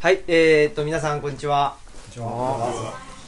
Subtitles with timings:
[0.00, 1.76] はい、えー、っと、皆さん、こんにちは。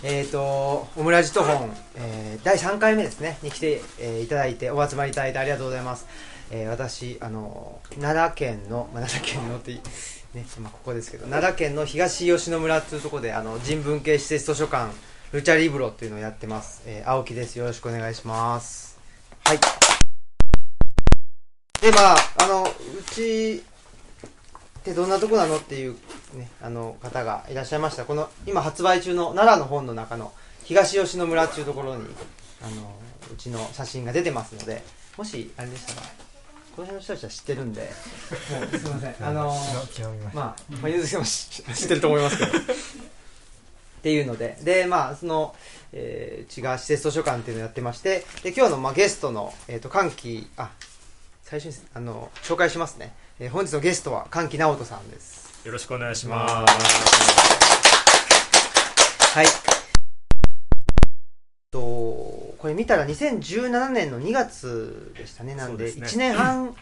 [0.02, 6.06] えー、っと、オムラジト本、えー、第3回目ですね、に来て、えーいただいて、お集まりいただいてありがとうございます。
[6.50, 9.74] えー、私、あの、奈良県の、まあ、奈良県のってい、
[10.32, 14.94] ね、まあ、ここですけど、奈良県の東吉野村っていうところで、あの、人文系施設図書館、
[15.32, 16.84] ルチャリブロっていうのをやってます。
[16.86, 17.58] えー、青木です。
[17.58, 18.98] よろしくお願いします。
[19.44, 19.58] はい。
[21.82, 22.68] で、まあ、あの、う
[23.12, 23.62] ち、
[24.82, 25.92] ってどんなとこなのっていう、
[26.34, 28.04] ね、あの方がいらっしゃいました。
[28.04, 30.32] この今発売中の奈良の本の中の
[30.64, 32.02] 東吉野村っていうところに
[32.60, 32.92] あの
[33.32, 34.82] うちの写真が出てますので
[35.16, 36.06] もしあれでしたら
[36.74, 39.54] この辺の人たちは知ってるんですいませんあの
[40.34, 42.58] まあ、まあ、ゆずきさんも知知ってると思いますけど。
[42.58, 42.62] っ
[44.02, 44.58] ていうので。
[44.62, 45.54] でまあその、
[45.92, 50.70] えーうちが施設図書館っていうのをやってましてで今日の、まあ、ゲストの、えー、と歓喜あ
[51.44, 56.74] 最初にあの紹介しますね、えー本日のゲストは歓喜直人さんですよろしくお願いします。
[59.36, 59.46] はい。
[61.72, 66.76] とこれ見たら2017年の2月でしたねなんでそうです1ね年半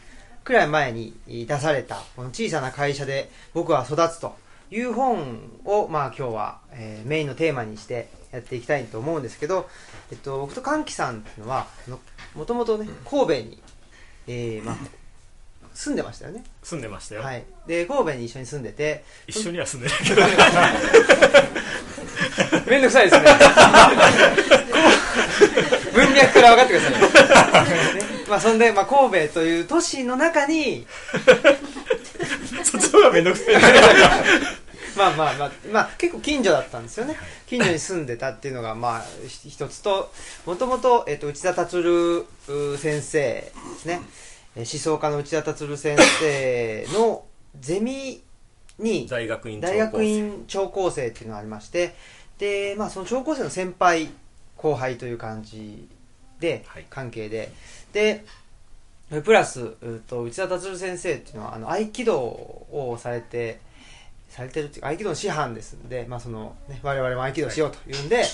[0.45, 4.37] くらい前に出されたこの小さな会社で僕は育つと
[4.71, 9.67] いう本をまあ今日は、えーメインのテーマにしてやっていきたいと思うんですけど、
[10.11, 11.67] えっと、僕と歓喜さんっていうのは
[12.35, 13.63] もともとね神戸に、
[14.27, 14.77] えーまあ、
[15.75, 17.23] 住んでましたよね住んでましたよ。
[17.23, 20.21] はいで神戸に一緒に住んでて一緒には住んでないけど。
[22.67, 23.27] めんどくさいですね。
[25.93, 26.99] 文脈から分かってくださいね。
[27.01, 27.09] ね
[28.29, 30.87] まあそんで、まあ、神戸という都市の中に、
[32.63, 33.61] そっちの方がめんどくさいね。
[34.97, 37.17] まあまあまあ、まあ結構近所だったんですよね。
[37.47, 40.13] 近所に住んでたっていうのが、まあひ一つと、
[40.47, 42.27] もともと、えっと、内田達う
[42.79, 44.01] 先生ですね。
[44.57, 47.25] えー思想家の内田達先生の
[47.59, 48.23] ゼミ
[48.79, 51.95] に、大学院大学院聴講生っていうのがありまして
[52.39, 54.09] で、まあ、その聴講生の先輩
[54.57, 55.89] 後輩という感じ
[56.39, 56.87] で、はい。
[56.91, 57.53] 関係で。
[57.93, 58.25] で
[59.25, 63.59] プラスうと内田達先生っていうのはあの合気道をされて
[64.29, 68.25] されてるっていうか合気道の師範ですんで、まあそのね、我々も合気道しようというんで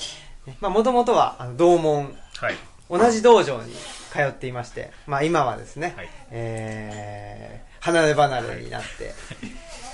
[0.60, 2.54] もともとはあの同門はい。
[2.90, 3.72] 同じ道場に
[4.12, 6.08] 通っていまして、まあ、今はですね、はい。
[6.30, 9.14] えー離れ離れになって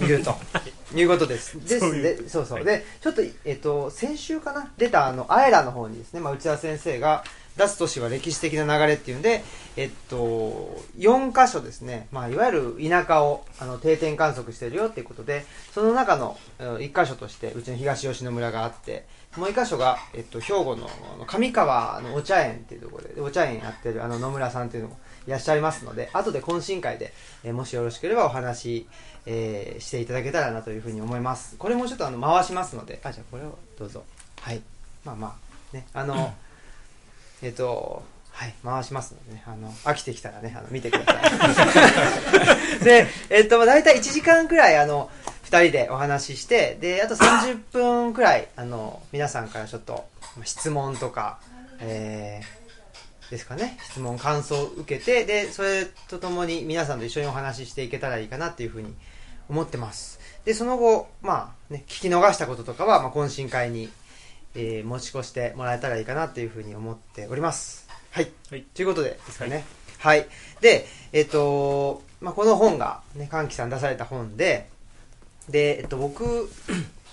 [0.03, 0.07] い。
[0.07, 0.35] ると
[0.97, 1.03] い。
[1.05, 1.61] うことです。
[1.69, 2.57] ですで、そうそう。
[2.57, 2.65] はい。
[2.65, 7.23] で、ちょっと、えっと、先週かな、出たあの、アエラの方にですね、まあ、内田先生が、
[7.57, 9.45] 出す都市は歴史的な流れっていうんで、
[9.77, 19.05] えっと、4箇所ですね、まあ、いわゆる田舎をあの定点観測してるよっていうことで、その中の1箇所として、うちの東吉野村があって、
[19.37, 20.89] もう1箇所が、えっと、兵庫の
[21.27, 27.13] 上川のお茶園っていうところで、でお茶園やってるあの野村さんっていうのもいらっしゃいますので、後で懇親会で、
[27.45, 28.87] えーもしよろしければお話、
[29.25, 31.57] えーしていただけたらなというふうに思います。
[31.57, 34.05] これもちょっとあの回しますので、あ、じゃあこれをどうぞ。
[34.41, 34.61] はい。
[35.05, 35.37] まあま
[35.73, 36.35] あ、ね、あの、
[37.43, 41.21] えっ、と、はい、回しますのでね、あの、飽きてきたらね、あの、見てくださ
[42.81, 42.81] い。
[42.85, 45.11] で、えっ、と、まあ、大体1時間くらい、あの、
[45.53, 51.41] 2人でお話しして、で、あと30分くらい、あの、皆さんからちょっと、まあ質問とか、
[51.79, 58.95] えー、ですかね、質問、感想を受けて、で、それとともに皆さんと一緒にお話ししていけたらいいかなっていうふうに
[59.51, 60.21] 思ってます。
[60.47, 63.91] で、その後、まあ、ね、聞き逃したこととかは、まあ、懇親会に、
[64.55, 67.87] えー持ち越してもらえたらいいかなというふうに思っております。
[68.11, 68.31] はい。
[68.51, 69.65] はいということでですかね。
[69.99, 70.27] はい。
[70.63, 74.72] で、えっ、と、まあ、この本が、ね、歓喜さん出された本で、
[75.49, 76.51] で、えっと、僕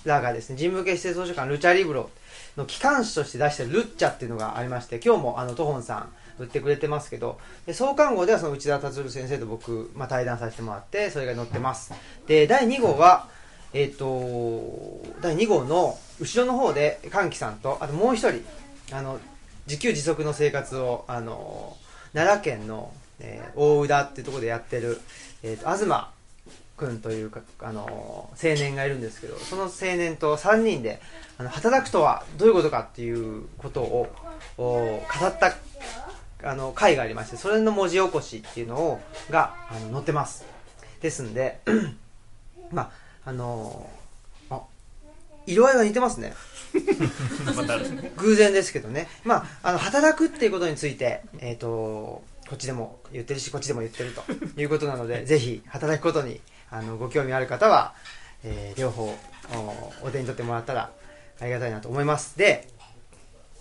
[0.05, 2.09] らがですね、人文系施設図書館ルチャリブロ
[2.57, 6.09] の機関誌として出してるルッチャっていうのがありまして、今日もあの、トホンさん
[6.39, 11.93] 売ってくれてますけど、で創刊号ではその内田達郎先生と僕、まあ、対談させてもらって、それが載ってます。
[12.27, 13.27] で、第2号は、
[13.73, 18.41] えっ、と、第2号の後ろの方で、歓喜さんと、あともう一人、
[18.91, 19.19] あの、
[19.67, 21.77] 自給自足の生活を、あの、
[22.13, 24.99] 奈良県の、えー大宇田っていうところでやってる、
[25.43, 25.85] えっ、と、東
[26.79, 31.01] 君というか、あの、青年がいるんですけど、その青年と3人で、
[31.37, 34.07] あの、働くとはどういうことかっていうことを、
[34.57, 35.55] お語った、
[36.43, 38.99] あの、回がありまして、それの文字起こしっていうのを、
[39.29, 40.45] が、あの、載ってます。
[41.01, 41.59] ですんで、
[42.71, 42.91] まあ、
[43.29, 43.89] あの
[44.49, 44.61] あ、
[45.45, 46.33] 色合いが似てますね。
[48.17, 52.23] 偶然ですけどね、まあ、あの働くっていうことについて、えー、とこ
[52.53, 54.23] っちでも言ってるしこっちでも言ってると
[54.59, 57.93] いうことなのでぜひ働くことにあのご興味ある方は、
[58.43, 59.15] えー両方
[60.01, 60.91] おお手に取ってもらったら
[61.41, 62.37] ありがたいなと思います。
[62.37, 62.67] で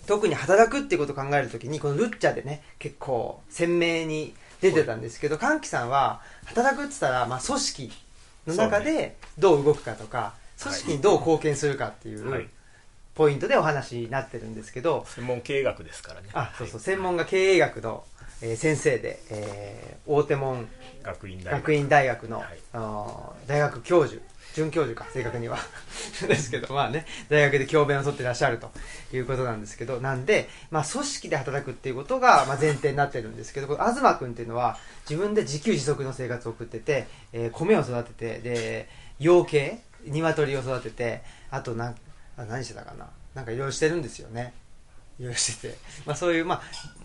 [0.06, 7.92] 特に働くっていうことを考えるときにこのルッチャでね結構鮮明に出てたんですけど歓喜さんは働くって言ったら、まあ、組織
[8.46, 12.48] の中でどう動くかとか組織にどう貢献するかっていう、はい。
[13.14, 16.28] ポイントでお話になってるんですけど、専門経営学ですからね。
[16.34, 16.84] あそうそう、はい。
[16.84, 18.04] 専門が経営学の、
[18.42, 20.66] えー先生で、えー大手門
[21.02, 22.28] 学院大学。
[22.28, 22.58] の、はい。
[23.46, 24.22] 大学教授
[24.54, 25.58] 准教授か正確には。
[26.26, 28.70] ですけどまあね大学で教鞭を取ってらっしゃると
[29.12, 38.88] いうことなんですけどなんで、まあ、組織で働くっていうことが、まあ、前提になってるんですけどこの東君っていうのは自分で自給自足の生活を送ってて、えー米を育ててで
[39.18, 41.96] 養鶏鶏を育ててあとなん
[42.36, 44.54] あ何してたかななんかいろいろしてるんですよね
[45.18, 46.62] いろいろしてて、まあ、そういう、まあ、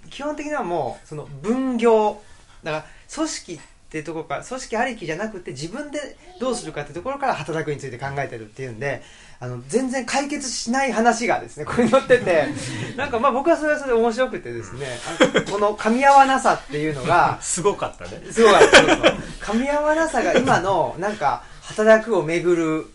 [0.10, 2.22] 基本的にはもうその分業。
[2.64, 3.60] だから組織っ
[3.94, 9.04] ていうところから組織ありきじゃなくて自分でどうするかっていうところから働くについて考えてるっていうんで
[9.40, 12.48] あの全然解決しない話がですねこれに載ってて。
[12.98, 18.20] なんかまあ僕はそれはそれで面白くてですねあこの噛み合わなさっていうのが すごかったね。
[18.32, 18.98] すごいそうそう
[19.42, 22.88] 噛み合わなさが今のなんか働くをめぐる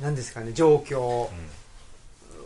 [0.00, 1.32] なんですかね状況を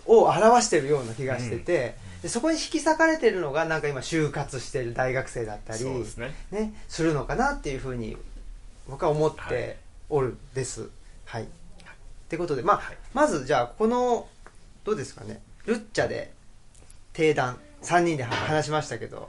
[0.06, 6.34] 表してるような気がしてて、でそこに引き裂かれてるのがなんか今就活してる大学生だったりすね。
[6.52, 8.16] ね、するのかなっていうふうに
[8.88, 9.48] 僕は思っはい。
[9.50, 9.76] て
[10.08, 10.88] おるです。
[11.24, 11.44] はい。
[11.44, 11.46] っ
[12.28, 12.96] てことで、まあ、はい。
[13.12, 14.28] まずじゃあこの
[14.84, 15.40] どうですかね。
[15.66, 16.32] ルッチャで
[17.12, 19.28] 定談3人で話しましたけど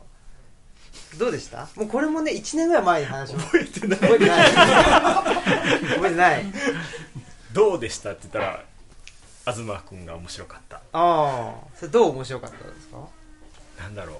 [1.17, 1.67] どうでした？
[1.75, 3.51] もうこれもね1年ぐらい前に話しました。
[3.53, 3.99] 覚えてない。
[3.99, 4.51] 覚えてない。
[4.51, 6.45] 覚えてない。
[7.53, 8.11] どうでした？
[8.11, 8.63] って言ったら
[9.51, 10.77] 東君が面白かった。
[10.77, 12.97] ああそれどう面白かったですか？
[13.79, 14.17] なんだろう。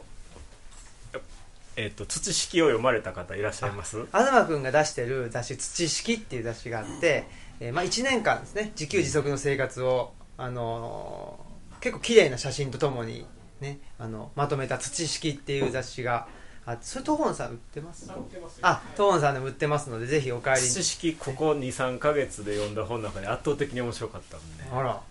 [1.76, 4.06] えっ、と土式を読まれた方いらっしゃいます？
[4.12, 7.26] 東君が出してる雑誌「土式」っていう雑誌があって、
[7.60, 11.54] えーまあ、1年間ですね自給自足の生活を、あのー
[11.84, 13.26] 結構綺麗な写真とともに、
[13.60, 16.28] ね、あのまとめた「土式」っていう雑誌が
[16.66, 18.08] あってそれ東本さん売ってます？
[18.62, 24.64] あ東本さんでも売ってますのでぜひお帰り土に式ここ23か月で読んだ本の中で圧倒的に面白かったんで。
[24.72, 25.02] あら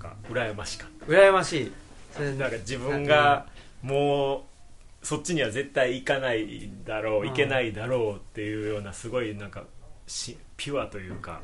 [0.00, 0.16] か。
[0.28, 1.72] 羨ましかっ羨ましい。
[2.12, 3.46] それたなんか自分が
[3.82, 4.38] も
[5.02, 7.28] うそっちには絶対行かないだろううん。
[7.28, 9.62] 行けないだろうっていうようなすごいなんか
[10.08, 11.40] しピュアというか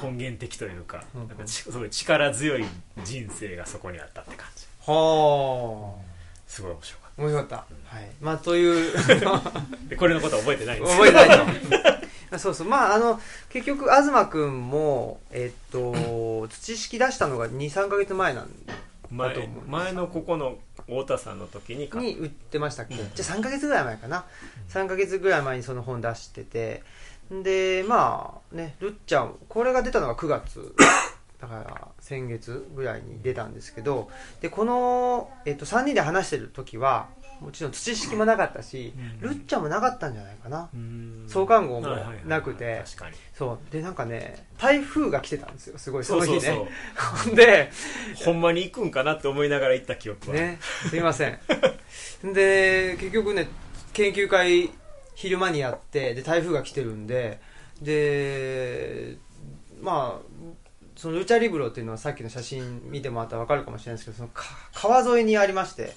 [0.00, 1.28] 根源的というかうん。
[1.28, 2.64] なんかちすごい力強い
[3.04, 4.64] 人生がそこにあったって感じ。
[4.86, 5.94] は
[6.46, 7.56] すごい面白かっあ面白かった。
[7.96, 8.10] はい。
[8.20, 8.92] まあという。
[9.96, 12.03] これのことは覚えてないんです覚えてないと
[12.38, 12.68] そうそう。
[12.68, 15.92] まああの結局東君もえっと
[16.48, 23.10] 土式出したのが23か月前なんだと前思います前のここの太田さんの時にに売ってましたっけ、うん。
[23.14, 24.24] じゃあ3か月ぐらい前かな、
[24.68, 26.82] 3か月ぐらい前にその本出してて。
[27.30, 30.74] でまあねるっちゃんこれが出たのが9月。
[31.40, 34.10] だから先月ぐらいに出たんですけど。
[34.40, 37.08] でこの、えっと、3人で話してる時は
[37.40, 38.92] もちろん土式もなかったし、
[39.22, 39.30] うん。
[39.30, 41.24] るっちゃんもなかったんじゃないかな、うん。
[41.28, 42.82] 創刊号もはいはいはいなくて。
[43.32, 43.72] そう。
[43.72, 45.78] でなんかね台風が来てたんですよ。
[45.78, 46.54] すごいその日ねそう。
[46.54, 46.66] そう
[47.28, 47.70] ほんで
[48.24, 50.58] ほんまに行くんかなって思いながら行った記憶は、ね
[50.88, 51.38] すいません。
[52.32, 53.48] で結局ね
[53.92, 54.70] 研究会
[55.14, 57.40] 昼間にやってで台風が来てるんで
[57.80, 59.16] で
[59.80, 60.44] まあ
[60.96, 65.92] そのルチャリブロっていうのはさっきの写真見てもらったら分かるかもしれないですけどそのか川沿いにありまして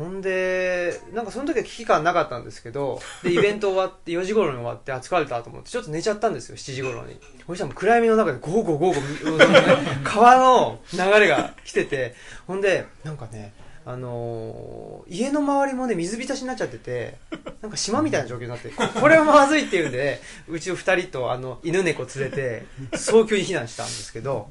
[0.00, 7.20] ほんでなんかその時は危機感なかったんですけどで イベント終わって4時頃に終わってあ疲れたと思ってちょっと寝ちゃったんですよ7時頃に。
[7.46, 12.14] そしたら暗闇の中でゴーゴーゴーゴー 川の流れが来てて
[12.46, 13.52] ほんでなんかね
[13.84, 17.16] あのー家の周りもね水浸しになっちゃってて
[17.60, 22.64] なんか島みたいな状況になってここれはまずいっていうんでうちの2人とあの犬猫連れて
[22.96, 24.48] 早急に避難したんですけど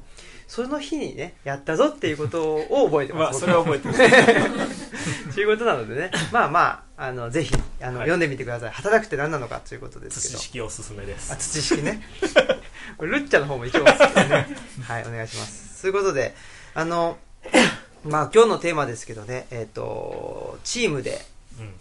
[0.50, 4.00] その日にねやったぞっていうことを覚えてます、まあそれは覚えてます
[5.32, 8.70] ということなのでね、まあまあ、あのぜひあの、はい読んでみてください。
[8.72, 10.38] 働くって何なのかということですけ土ど。
[10.40, 12.02] 式おすすめですあ、土式ね。
[12.98, 14.48] これルッチャの方も一応おすすめね。
[14.82, 15.82] はい、お願いします。
[15.82, 16.34] そういうことで、
[16.74, 17.16] あの、
[18.04, 21.24] まあ今日のテーマですけどね、えっ、と、チームで
[21.60, 21.74] うん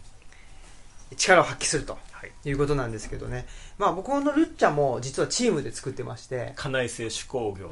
[1.17, 3.47] 力を発揮するとはいいうことなんですけどね。
[3.79, 7.71] まあ僕のルッチャも実はチームで作ってまして、家内製手工業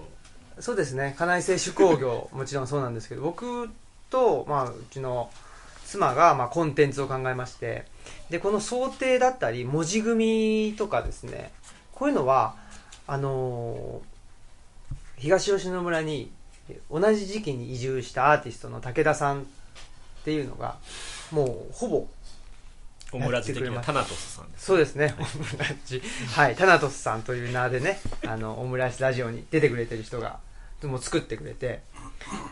[0.60, 1.16] そうですね。
[1.18, 3.70] 家内製手工業もちろんそうなんですけど僕
[4.10, 5.30] と、まあ、うちの
[5.86, 7.86] 妻が、まあ、コンテンツを考えまして
[8.30, 11.52] でこの想定だったり文字組みとかですね
[11.94, 12.56] こういうのは
[13.06, 14.18] あのー
[15.18, 16.32] 東吉野村に
[16.70, 19.44] え同じ時期に移住したアーティストの武田さんっ
[20.26, 20.76] ていうのが
[21.32, 22.08] もうほぼ
[23.14, 26.02] オムラジ的なタナトスさんですそうですね、オムラジ。
[26.36, 30.40] はい、タナトスさんという名でね、あの、オムライスラジオに出てくれてる人が、
[30.84, 31.82] もう作ってくれて、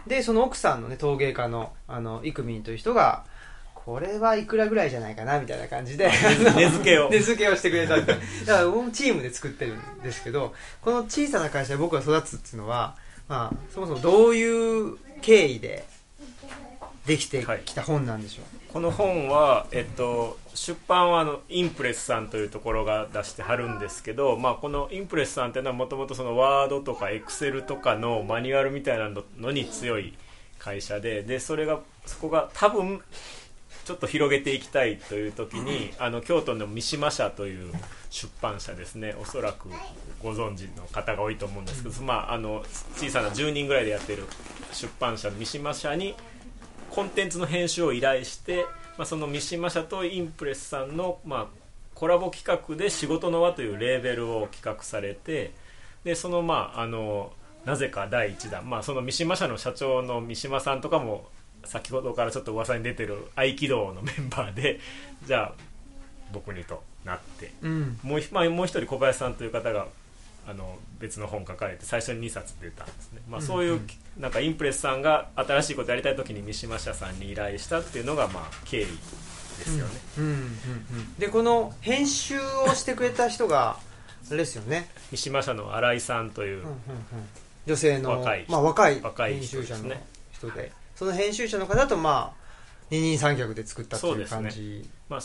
[0.07, 3.25] で、その奥さんのね、陶芸家の、あの、イクミンという人が、
[3.75, 7.09] ここれはいくらぐらいじゃないかなみたいな感じで値付けを。
[7.11, 7.97] 値付けをしてくれた。
[7.97, 12.95] みたいなだから僕もチームで作ってるんですけどこの小さな会社で僕が育つっていうのは、
[13.27, 15.85] まあ、そもそもどういう経緯で
[17.05, 30.13] できてきた本なんでしょう、この本は、えっと、出版はあのインプレスさんというところが出してはるんですけど、まあ、このインプレスさんっていうのはもともとワードとかエクセルとかのマニュアルみたいなのに強い
[30.59, 33.01] 会社ででそれがそこが多分
[33.85, 37.71] ちょっと広げていきたいという時にあの京都の三島社という
[38.09, 39.15] 出版社ですね。
[39.21, 39.69] おそらく
[40.21, 42.65] ご存知の方が多いと思うんですけど、まあ、あの
[42.97, 44.25] 小さな10人ぐらいでやってる
[44.73, 46.13] 出版社の三島社に
[46.95, 48.65] コンテンツの編集を依頼して、
[48.97, 51.45] まあ、その三島社とインプレスさんの、まあ、
[51.93, 55.51] コラボ企画で「仕事の輪」というレーベルを企画されて
[56.05, 57.33] でそのまああの
[57.65, 61.27] なぜか第1弾、まあ、その三島社の社長の三島さんとかも
[61.65, 64.79] 先ほどからちょっと噂に出てる合気道のメンバーで
[65.27, 65.53] じゃあ
[66.31, 69.87] 僕にとなって、うん、もうまあ、もう一人小林さんという方が
[70.47, 73.81] あの別の本書かれて最初に2冊出たんですね、まあ、そういう、
[74.19, 78.91] なんかインプレスさんが新しいことやりたい時に三島社さんに依頼したっていうのがまあ経緯で
[79.65, 80.23] すよね、うん。
[80.23, 80.31] うん。
[80.31, 80.37] うん。
[80.37, 83.77] うん、でこの編集をしてくれた人が
[84.27, 84.89] あれですよね。
[85.11, 86.75] 三島社の新井さんという,、うんうんうん、
[87.67, 89.01] 女性の若い,、まあ、若い
[89.33, 89.93] 編集者の
[90.31, 92.45] 人で、その編集者の方とまあ
[92.89, 95.21] 二人三脚で作ったっていう感じ、ね、まあ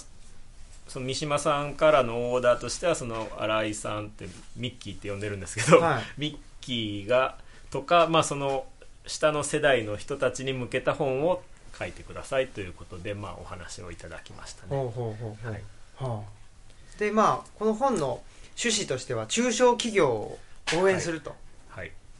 [0.88, 7.38] その三島さんからのオーダーとしてはその新井さんってミッキーって呼んでるんですけど、はい、ミッキーが
[7.70, 8.64] とか、まあ、その
[9.06, 11.42] 下の世代の人たちに向けた本を
[11.78, 14.68] 書いてくださいということで、まあ、お話をいただきましたね。
[14.70, 15.62] ほうほうほうはい、
[15.96, 18.22] はあ、でまあこの本の
[18.58, 20.38] 趣旨としては中小企業を
[20.76, 21.34] 応援すると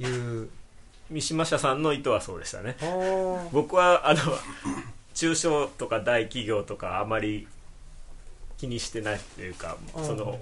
[0.00, 0.06] い。
[0.06, 0.48] う、はい、
[1.10, 2.76] 三島社さんの意図はそうでしたね。
[3.52, 4.20] 僕はあの
[5.14, 7.46] 中小とか大企業とかあまり
[8.58, 10.38] 気にしてないというか、その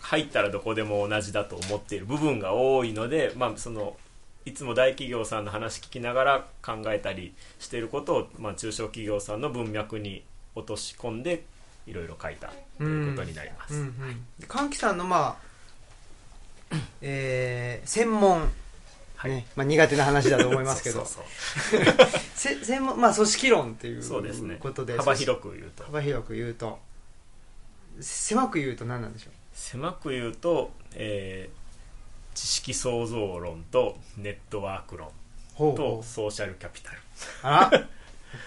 [0.00, 3.96] 入ったらどこでも同じだと思っている部分が多いので、まあ、その
[4.44, 11.44] いつも大企業さんの話聞きながら考えたりしていることを、まあ、中小企業さんの文脈に落とし込んで
[11.86, 13.74] いろいろ書いたということになります。
[13.74, 13.94] うん
[14.48, 15.38] 歓喜さんの、ま
[16.70, 18.50] あえー、専門
[19.16, 21.06] はい、まあ、苦手な話だと思いますけど。
[22.34, 24.08] 専門、まあ、組織論っていう
[24.58, 25.84] ことで、ね、幅広く言うと。
[25.84, 26.80] 幅広く言うと。
[28.00, 29.32] 狭く言うと何なんでしょう？
[29.52, 31.61] 狭く言うと、えー、
[32.34, 35.08] 知識創造論とネットワーク論
[35.76, 36.98] とソーシャルキャピタル。
[37.42, 37.88] あら。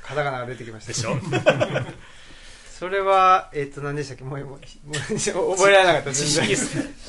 [0.01, 0.93] カタカナが出てきました。
[0.93, 1.15] でしょ？
[2.77, 4.23] それはえっ、ー、と何でしたっけ？
[4.23, 6.13] もうもう覚えられなかった。
[6.13, 6.59] 知識知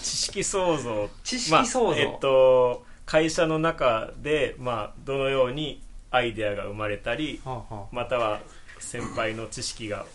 [0.04, 1.10] 識創造。
[1.24, 5.80] 知識創造、まあ、えっ、ー、と会社の中で、まあ、どのように
[6.10, 8.40] アイデアが生まれたり、はあはあ、または
[8.78, 10.06] 先輩の知識が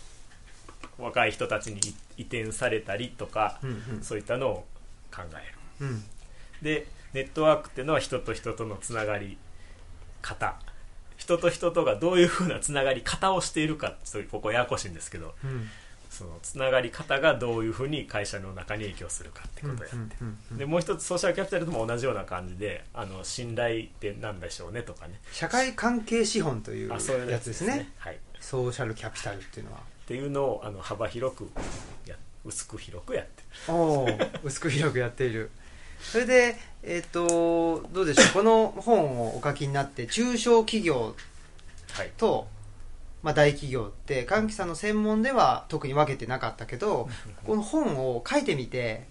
[0.98, 1.80] 若い人たちに
[2.16, 4.66] 移転されたりとか、うんうん、そういったのを
[5.14, 6.04] 考える、うん、
[6.62, 9.36] でネットワークっていうのは人と人とのつながり
[10.20, 10.58] 方。
[11.18, 13.94] 人と人とがどういうふうなつながり方をしているか
[14.32, 15.68] ここややこしいんですけど、うん、
[16.10, 25.20] そのつながり方がどういうふうに会社の中に影響するかってことをやってでもう一つソーシャルキャピタルとも同じような感じであの信頼って何でしょうねとかね。
[25.32, 29.78] 社会関係資本というやつですね、ね、はい、ソーシャルキャピタルっていうのは。
[29.78, 31.48] っていうのをあの幅広く
[32.04, 33.72] や薄く広くやってる。
[33.72, 34.08] お
[34.42, 35.50] 薄く広くやっている
[36.02, 38.32] それでえっ、ー、とどうでしょう？
[38.32, 41.14] この本をお書きになって中小企業
[42.18, 42.44] と、はい。
[43.22, 47.08] まあ、大企業って歓喜さんの専門では特に分けてなかったけど
[47.46, 49.04] この本を書いてみて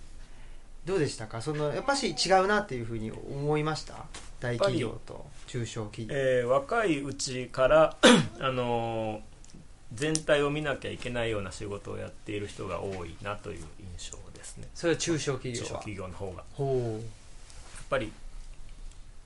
[0.86, 1.42] どうでしたか？
[1.42, 4.06] そのやっぱし違うなっていうふうに思いました？
[4.42, 7.96] 大企業と中小企業、えー、若いうちから
[8.42, 9.22] あのー、
[9.94, 13.64] 全体を見なきゃいけないような仕事をやっている人が多いなという
[13.98, 14.18] 印象
[14.52, 14.68] ですね。
[14.74, 16.32] それは中小企業中小企業の方が。
[16.34, 16.44] や
[17.82, 18.12] っぱり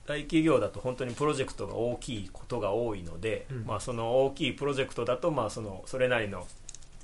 [0.06, 6.46] 大企業だと本当にプロジェクトが大きいことが多いので、うん、まあ、その大きいプロジェクトだとまあそのそれなりの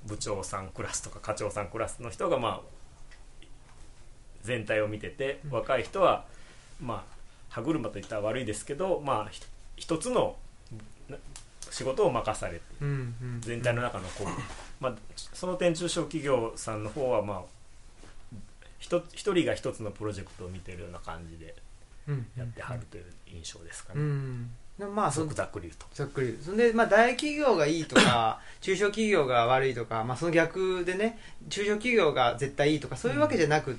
[0.07, 3.47] 部長さんクラスとか課長さんクラスの人がまあ
[4.43, 6.25] 全体を見てて、うん、若い人は
[6.81, 7.17] まあ
[7.49, 9.31] 歯車といったら悪いですけど、まあ、
[9.77, 10.37] 一つの
[11.71, 14.27] 仕事を任されて、うんうん、全体の中のこう、
[14.81, 17.43] まあ、その点中小企業さんの方はまあ
[18.83, 21.55] 一人が一つのプロジェクトを見てるような感じで
[22.37, 24.01] やってはるという印象ですかね。
[24.01, 24.51] うん。
[24.95, 25.87] まあ、そざっくり言うと。
[25.93, 26.39] ざっくり。
[26.43, 33.77] そんで、まあ、大企業がいいとか 中小企業が悪いとか、まあ、その逆でね中小企業が絶対いいとかそういうわけじゃなく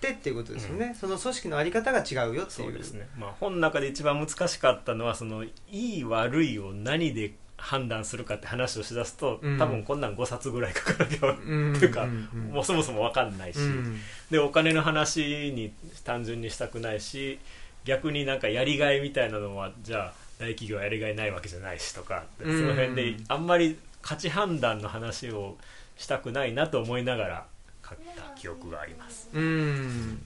[0.00, 2.46] て、っていうことですよね、うん、その組織の在り方が違うよっていう。
[2.46, 9.58] そうですね、まあ、本の中で一番難しかったのはそのいい悪いを何で判断するかって話をしだすと、うん。
[9.58, 11.74] 多分こんなん5冊ぐらい書かなきゃ、うん。
[11.74, 14.00] っていうか、もうそもそも分かんないし、うん。
[14.30, 15.72] でお金の話に
[16.04, 17.38] 単純にしたくないし
[17.84, 22.58] 逆になんかやりがいみたいなのはじゃあ大企業はやりがいないわけじゃないしとか、うん。
[22.58, 25.56] その辺であんまり価値判断の話を
[25.96, 27.46] したくないなと思いながら
[27.88, 29.28] 書いた記憶があります。
[29.32, 30.24] うん。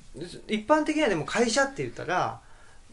[0.48, 2.40] 一般的にはでも会社って言ったら、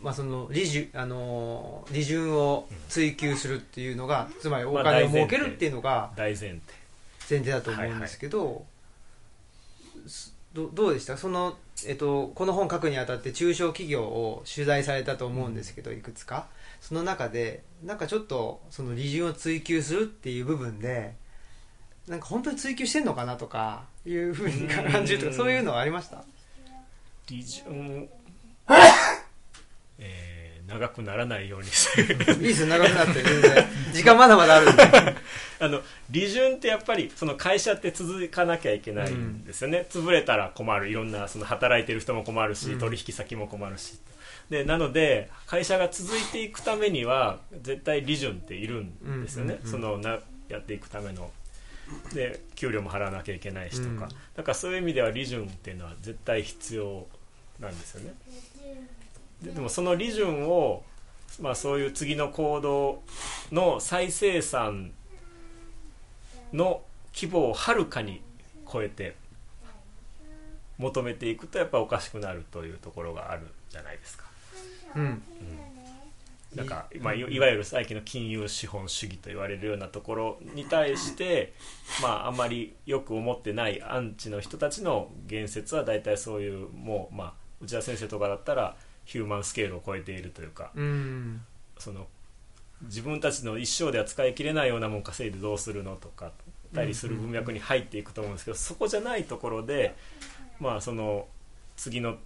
[0.01, 6.61] まあ、その利潤あの利潤を追求するっていうのが、つまりおまあ金を儲けるっていうのが大前提。
[7.29, 8.63] 前提だと思うんですけど、
[10.07, 11.17] すどどうでした？
[11.17, 16.47] その、えっと、この本書くにあたって中小企業を取材されたと思うんですけど、いくつか。
[16.79, 21.15] その中でなんかちょっとその利潤を追求するっていう部分で
[22.07, 25.37] なんか本当に追求してんのかなとかいうふうに感じるとかうん。
[25.37, 26.23] そういうのはありました？
[27.29, 28.07] 利潤
[29.99, 30.37] えー
[30.67, 33.65] 長くならないようにするいいですよ長くなって全然。
[33.93, 34.83] 時間まだまだあるんで。
[35.59, 40.89] あの利潤ってやっぱりその会社って続かなきゃいけないんですよね、潰れたら困る。
[40.89, 42.79] いろんなその働いてる人も困るし、うん。
[42.79, 43.97] 取引先も困るし。
[44.49, 49.71] でなので会社が続いていくためには絶対利潤っているんですよね、うんうんうん。
[49.71, 51.31] そのなやっていくための。
[52.13, 53.99] で給料も払わなきゃいけないしとか、うん。
[54.35, 57.07] だからそういう意味では利潤っていうのは絶対必要
[57.61, 58.13] なんですよね
[59.41, 60.83] ででもその利潤を、
[61.41, 63.03] まあ、そういう次の行動
[63.51, 64.91] の再生産
[66.53, 66.81] の
[67.13, 68.21] 規模をはるかに
[68.71, 69.15] 超えて
[70.77, 74.25] 求めていくとやっぱおかしくなるというところがあるじゃないですか。
[74.95, 75.21] うん。
[76.55, 81.53] なんか、まあ、いいわゆる最近の金融資本主義と言われるようなところに対して、
[82.01, 88.75] まあ、あんまりよく思ってないアンチの人たちの言説は大体そういうもう、まあ、内田先生とかだったら
[89.07, 91.41] ヒューマンスケールを超えているというかうん。
[91.79, 92.07] その
[92.83, 96.31] 自分たちの一生では使い切れないようなもん稼いでどうするのとか
[96.75, 99.95] たりする文脈に入っていくと思うんですけどそこじゃないところで
[100.59, 101.27] まあその
[101.77, 102.17] 次の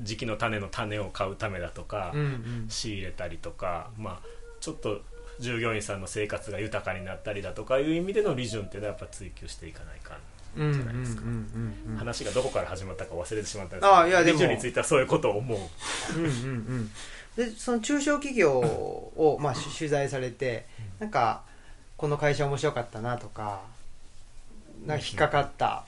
[0.00, 2.66] 時期の種の種を買うためだとか、うんうん。
[2.68, 4.26] 仕入れたりとか、まあ、
[4.60, 5.02] ちょっと
[5.38, 11.22] 従業員さんの生活が豊かになったりだとかいう意味での利潤っていうのはやっぱ追求していかないかん、うんじゃないですか。
[11.98, 14.44] 話がどこから始まったか忘れてしまったんですけああいやでも。
[14.46, 15.58] についてはそういうことを思う。
[16.18, 16.90] うんうんうん
[17.36, 20.66] でその中小企業を、まあ、し取材されて
[20.98, 21.44] なんか
[21.96, 23.62] この会社面白かったなとか
[24.84, 25.86] なんか引っかかった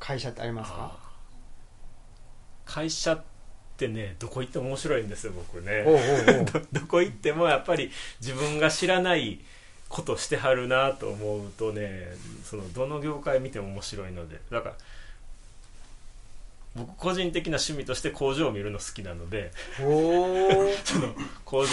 [0.00, 0.96] 会社ってありますか？
[2.64, 3.22] 会社っ
[3.76, 5.84] てねどこ行っても面白いんですよ僕ね。
[6.72, 9.40] どこ行ってもやっぱり自分が知らない
[9.94, 12.08] ことしてはるなと思うとね
[12.42, 14.40] そのどの業界見ても面白いので。
[14.50, 14.74] だから
[16.74, 19.52] 僕個人的な趣味として工場を見るの好きなので。
[19.78, 19.82] そ
[20.98, 21.68] の工場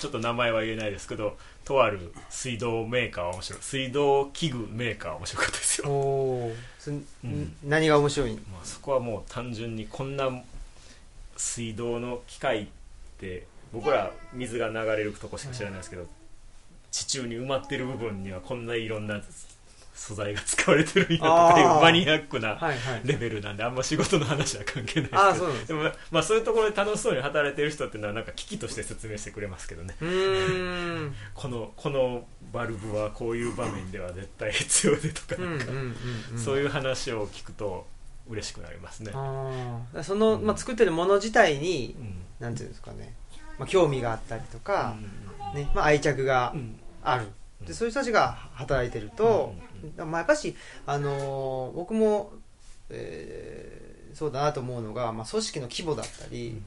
[0.00, 3.62] ちょっと名前は言えないですけどとある水道メーカーは面白い。
[3.62, 6.54] 水道器具メーカーは面白かったですよ、おー。
[6.78, 7.04] そん
[7.64, 10.42] 何が面白いまあ、そこはもう単純にこんな
[11.36, 12.66] 水道の機械っ
[13.18, 16.06] て僕ら水が流れるとこしか知らないですけど
[16.90, 19.20] 地中に埋まってる部分にはこんないろんな
[19.98, 22.58] 素材が使われてるんやとかいうマニアックな
[23.04, 25.80] レベルなんであんま仕事の話は関係ないですけど。
[25.80, 29.96] でも、まあ、そういうところで楽しそうに働いてる人っていうのはなんか機器として説明してくれますけどね。
[31.34, 35.66] このこのバルブはこういう場面では絶対必要でとかなんか、
[36.36, 37.86] そういう話を聞くと
[38.28, 39.12] 嬉しくなりますね、
[40.02, 42.14] その、まあ、作ってるもの自体にうん。
[42.38, 43.14] なんていうんですかね、
[43.58, 46.80] まあ、興味があったりとか、うんねまあ、愛着がうん。
[47.02, 47.28] ある、
[47.66, 49.54] でそういう人たちが働いてると、
[49.96, 50.54] まあ、やっぱし、
[50.86, 52.32] あのー僕も、
[52.90, 56.60] えーそうだなと思うのが、まあ、組織の規模だったり、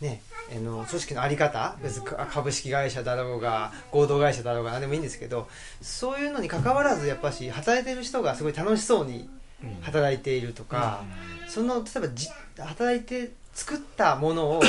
[0.00, 0.22] ね、
[0.54, 5.48] あの組織の在り方別にか株式会社だろうが合同会社だろうが何でもいいんですけど
[5.82, 9.28] そういうのに関わらずやっぱし働いてる人がすごい楽しそうに
[9.62, 11.02] うん働いているとか、
[11.48, 14.62] その例えばじ働いて作ったものを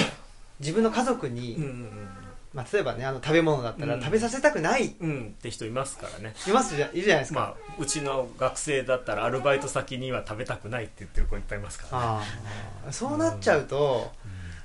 [0.60, 2.08] 自分の家族に、うんうん
[2.56, 4.02] まあ、例えばねあの食べ物だったらうん。
[4.02, 6.34] 食べさせたくない、うんうんって人いますからね。
[6.48, 12.94] いますじゃいるじゃないですか、まあうちの学生だったらアルバイト先には食べたくないって言ってる子いっぱいいますからね。
[12.94, 14.10] そうなっちゃうと、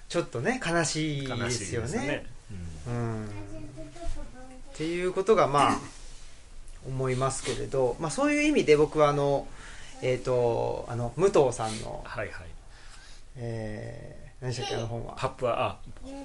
[0.09, 1.99] ちょっとね悲しいですよね。
[1.99, 2.27] ね。
[2.87, 3.25] うん。
[3.27, 3.29] っ
[4.77, 5.79] ていうことがまあ
[6.87, 9.49] 思いますけれど、まあ、そういう意味で僕はあの
[10.01, 12.47] えっ、とあの武藤さんの、はいはい。
[13.37, 15.17] えー、何でしたっけあの本は。
[15.19, 15.79] パプアあ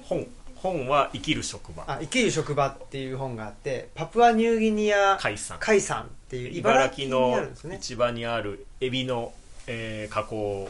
[0.04, 0.26] 本
[0.56, 1.84] 本は生きる職場。
[1.86, 5.58] あ生きる職場っていう本があってパプアニューギニア海産。
[5.60, 7.46] 海産っていう茨茨城の
[7.80, 9.32] 市場にあるエビの、
[9.66, 10.68] えー加工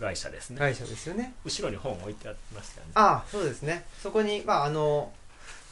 [0.00, 1.32] 会社ですね、会社ですよね。
[1.44, 2.92] 後ろに本置いてありましたよね。
[2.94, 3.84] ああそうですね。
[4.02, 5.12] そこにまああの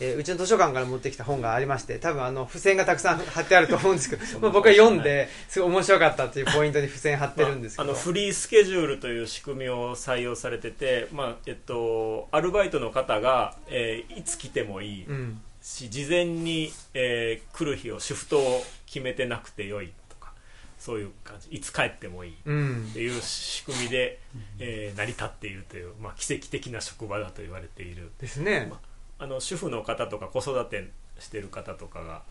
[0.01, 15.05] えーうちの図書館から持ってきた本がありまして多分あの付箋がたくさん貼ってあると思うんですけど、 まあ、僕は読んですごい面白かったっていうポイントに付箋貼ってるんですけど、まああのフリースケジュールという仕組みを採用されてて、まあえっと、アルバイトの方が、えーいつ来てもいい。
[15.07, 15.41] うん。
[15.63, 20.33] し事前に、えー来る日をシフトを決めてなくてよいとか
[20.79, 21.49] そういう感じ。
[21.55, 22.31] いつ帰ってもいい。
[22.33, 22.91] っうん。
[22.95, 24.19] ていう仕組みで、
[24.59, 28.11] えー成り立っているという、まあ、奇跡的な職場だと言われている。
[28.19, 28.67] ですね。
[28.71, 28.90] まあ
[29.27, 32.23] の主婦の方とか子育てしてる方とかが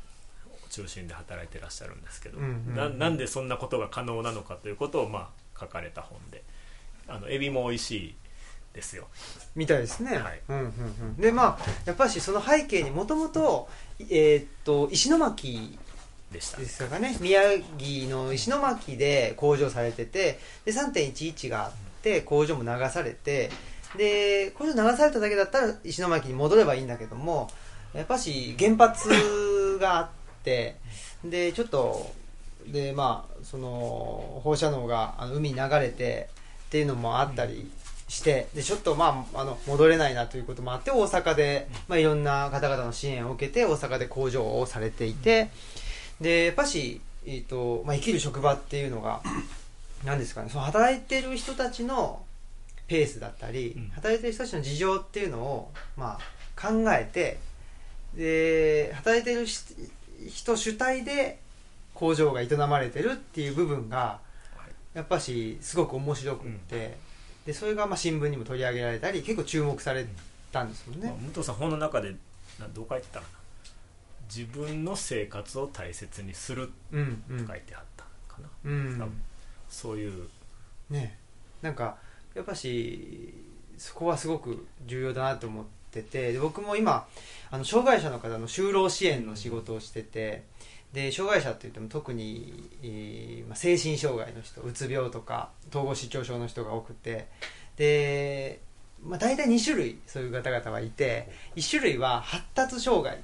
[0.69, 2.75] 中心で働いてらっしゃるんですけど、うんうんうん。
[2.75, 6.43] ななんでそんなことが可能なのかということを、まあ、書かれた本で
[7.07, 8.15] あのエビも美味しい
[8.73, 9.07] ですよ。
[9.55, 10.41] みたいですね、はい。
[10.47, 13.67] うんうんうん、でまあやっぱしその背景にもともと
[13.99, 15.77] えーっと石巻
[16.31, 16.57] でした。
[16.57, 17.17] ですかね。
[17.19, 17.41] 宮
[17.79, 21.71] 城の石巻で工場されててで3.11があっ
[22.03, 23.49] て工場も流されて
[23.97, 27.49] で工場流されただけだったら石巻に戻ればいいんだけども
[27.93, 29.09] やっぱし原発
[29.79, 30.09] があっ
[30.43, 30.75] て
[31.23, 32.13] でちょっと
[32.67, 36.29] でまあその放射能があの海に流れて
[36.67, 37.69] っていうのもあったり
[38.07, 45.49] してでちょっとまああの戻れないなということもあって大阪で、まあ、いろんな方々の支援を受けて大阪で工場をされていて、
[46.19, 49.21] でやっぱし、えーとまあ、生きる職場っていうのが
[50.03, 52.23] 何ですかねその働いてる人たちの
[52.89, 53.89] ペースだったり、うん。
[53.91, 57.39] 働いてる人たちの事情っていうのを、まあ、考えて
[58.15, 59.63] で働いてるし
[60.27, 61.39] 人主体で
[61.93, 64.19] 工場が営まれてるっていう部分が
[64.93, 66.97] やっぱしすごく面白くって、
[67.45, 70.05] でそれがまあ新聞にも取り上げられたり結構注目され
[70.51, 71.07] たんですもんね。
[71.07, 71.17] まあ、。
[71.17, 72.15] 武藤さん本の中で
[72.59, 73.39] などう書いてたかな。
[74.27, 77.45] 自分の生活を大切にするうんうん。
[77.45, 78.99] と書いてあったかな、うん。
[78.99, 79.21] 多分。
[79.69, 80.27] そういう。
[80.89, 81.17] ね。
[81.61, 81.97] なんか
[82.35, 83.33] やっぱし
[83.77, 87.07] そこはすごく重要だなと思っててで僕も今
[87.51, 90.43] あの障害者の方の就労支援の仕事をしてて
[90.93, 97.27] で障害者っていっても特に、えーまあ、精神障害の人うつ病とか統合失調症の人が多くて
[97.77, 98.59] で、
[99.03, 103.19] まあ、大体2種類そういう方々はいて1種類は発達障害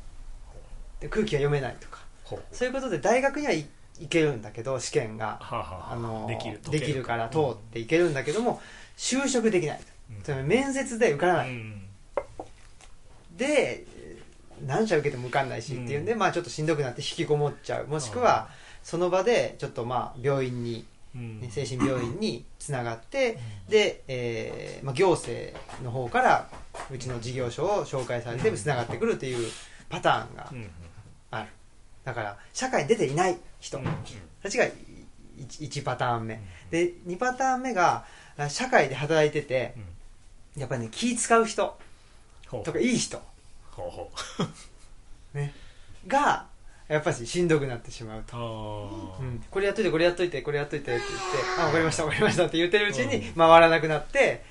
[1.00, 2.06] で空気が読めないとか
[2.52, 3.66] そういうことで大学にはい
[4.00, 5.38] 行けるんだけど試験が。
[5.42, 5.96] はあはああ。
[5.96, 8.62] のできるできるから通っていけるんだけども、
[8.98, 9.80] 就職できない。
[10.24, 11.82] つまり面接で受からない、うん。
[13.36, 13.86] で
[14.66, 17.88] 何社受けても受かんないしっていうんで、まあちょっとしんどくなって引きこもっちゃう。
[17.88, 18.50] もしくは
[18.84, 21.42] その場でちょっとまあ病院に、うん。
[21.42, 26.50] ね精神病院につながって、で、えーまあ、行政の方から
[26.92, 29.52] うちの事業所を紹介されてつながってくるっていう
[29.90, 30.70] パターンがうん。
[31.32, 31.50] ある。
[32.04, 33.86] だから社会に出ていない人うん。
[34.42, 34.66] たちが
[35.38, 36.42] 1, パターン目。
[36.72, 38.06] で2パターン目があ
[38.50, 39.74] 社会で働いてて
[40.56, 40.62] うん。
[40.62, 41.78] やっぱりね気使う人
[42.64, 43.22] とかいい人、
[43.72, 44.12] ほうほ
[45.34, 45.38] う。
[45.38, 45.54] ね、
[46.08, 46.46] が
[46.88, 54.44] やっぱりしんどくなってしまうと、うん、これやっといてこれやっといてこれやっといてって言ってあ分かりました分かりましたって言ってるうちに回らなくなって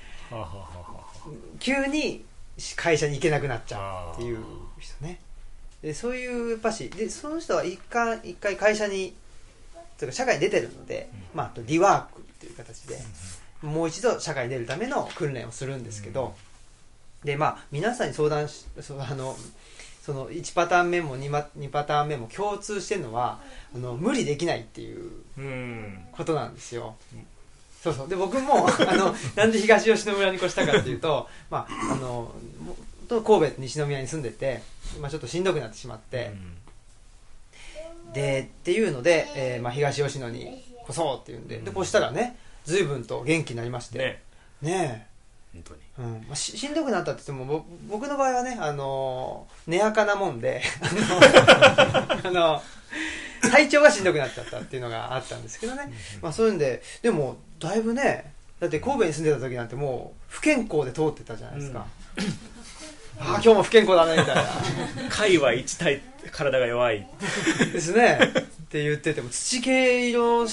[1.59, 2.23] 急に
[2.75, 4.39] 会社に行けなくなっちゃうっていう
[4.79, 5.19] 人ね。
[5.81, 9.13] でそういうやっぱしでその人は一回一回会社に
[9.97, 12.97] というか社会に出てるので、まあ、あとリワークっていう形で、
[13.65, 16.35] もう一度社会に出るための訓練をするんですけど、
[17.23, 19.35] でまあ皆さんに相談しそのあの
[20.05, 23.39] その1パターン目も 2, パ2パターン目も共通してるのは
[23.75, 26.05] あの無理できないっていううん。
[26.11, 26.95] ことなんですよ。
[27.83, 28.07] そうそう。
[28.07, 32.31] で僕も あのなんで東吉野村に越したかっていうと、 まあ、あの
[33.09, 34.61] 神戸と西宮に住んでて、
[34.99, 36.31] まあ、ちょっとしんどくなってしまって、
[38.13, 43.97] でっていうので、えーまあ、東吉野に越そうっていうんでで越したらね随分と元気になりまして。
[43.97, 44.21] ね。
[44.61, 45.07] ね
[45.53, 45.81] 本当に。
[45.99, 46.13] え、うん。
[46.27, 50.61] まあ、ししんどくなったって言ってもぼ僕の場合はねあのー寝垢なもんで
[52.23, 52.61] あの
[53.51, 61.85] 体調がしんどくなっちゃったっていうのがあったんですけどね、まあ、そういうんででもだいぶねだって神戸に住んでた時なんてもう不健康で通ってたじゃないですか、
[63.19, 64.43] ああ今日も不健康だねみたいな。
[65.09, 66.01] 貝は一体
[66.31, 67.07] 体が弱い。
[67.71, 68.19] ですね。
[68.21, 70.47] って言ってても土系色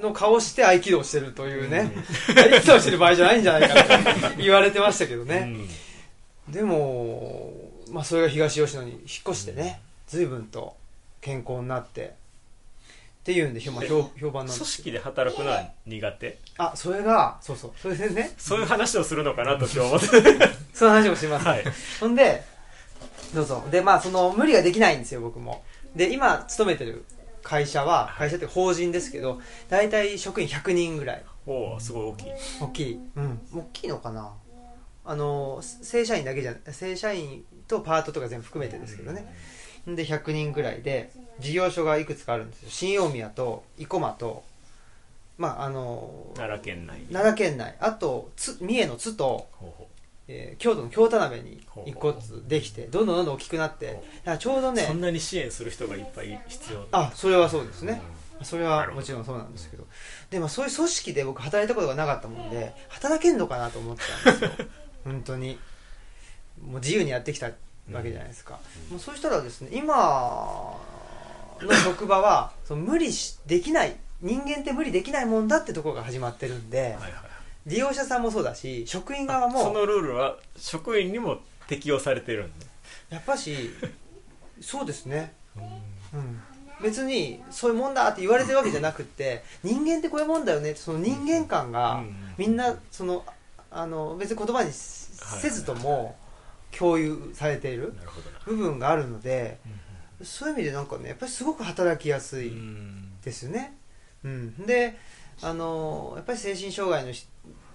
[0.00, 1.92] の顔して合気道してるというね、
[2.28, 5.54] 合気道してる場合じゃないんじゃないかと 言われてましたけどね、
[6.48, 7.52] でも、
[7.90, 10.74] まあ、それが東吉野に引っ越してね随分と
[11.20, 12.14] 健康になって
[13.22, 16.38] っていうんで、まあ、評評判なんです組織で働くのは苦手？
[16.58, 20.08] あそれがそうそうそれでねそういう話をするのかなと 今日思って。
[20.74, 21.64] その話もします、はい。
[22.00, 22.42] ほんで
[23.32, 23.62] どうぞ。
[23.70, 25.62] でまあその無理ができないんですよ僕も。
[25.94, 27.04] で今勤めてる
[27.42, 31.24] 会社は会社って法人ですけど大体職員100人ぐらい。
[31.46, 32.32] おおすごい大きい。
[32.60, 33.00] 大きい。
[33.16, 33.40] うん。
[33.54, 34.32] 大きいのかな。
[35.04, 39.34] あの正社員だけじゃ正社員とパートとか全部含めてですけどね、
[39.86, 42.68] で100人ぐらいで事業所がいくつかあるんですよ。
[42.70, 44.44] 新大宮と生駒と
[45.38, 47.74] まああの奈良県内奈良県内。
[47.80, 49.88] あとつ三重の津と、ほうほ
[50.28, 54.02] えー京都の京田辺に一個ずつできてどんどんどんどん大きくなって
[54.38, 56.86] ちょうどねうそんなに支援する人がいっぱい必要。
[56.92, 58.00] あそれはそうですね、
[58.42, 58.96] それなるほど。
[58.96, 59.84] はもちろんそうなんですけど。
[60.30, 64.66] でもそういう組織で僕働いたことがなかったもんで働けんのかなと思ってたんですよ。
[65.04, 65.58] 本当に。
[66.60, 70.78] もう自由にやってきたわけじゃないですか、もうそうしたらですね今
[71.60, 77.31] の職場はその無理しできない人間って無理できないもんだってところが始まってるんで、はいはい
[77.66, 82.66] 利用者さんもそうだし職員側もそのルールは職員にも適用されてるんで
[83.10, 83.70] やっぱし
[84.60, 85.32] そうですね。
[86.14, 86.40] うん、
[86.82, 93.24] 別にそういうもんだって言われてるわけじゃなくって人間ってこういうもんだよねってその人間観がうんみんなその
[93.70, 96.16] あの別に言葉にせずとも
[96.76, 97.94] 共有されている
[98.44, 99.58] 部分があるので
[100.22, 103.76] そういう意味でなんかねやっぱりすごく働きやすういんですよね、
[104.24, 104.98] うん、で
[105.42, 107.26] あのやっぱり精神障害のし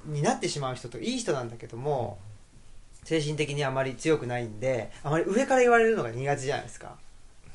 [0.07, 2.17] になってしまう人といい人なんだけども
[3.03, 6.95] 精神的にあまり強くないんであまり上から言われるのが苦手じゃないですか。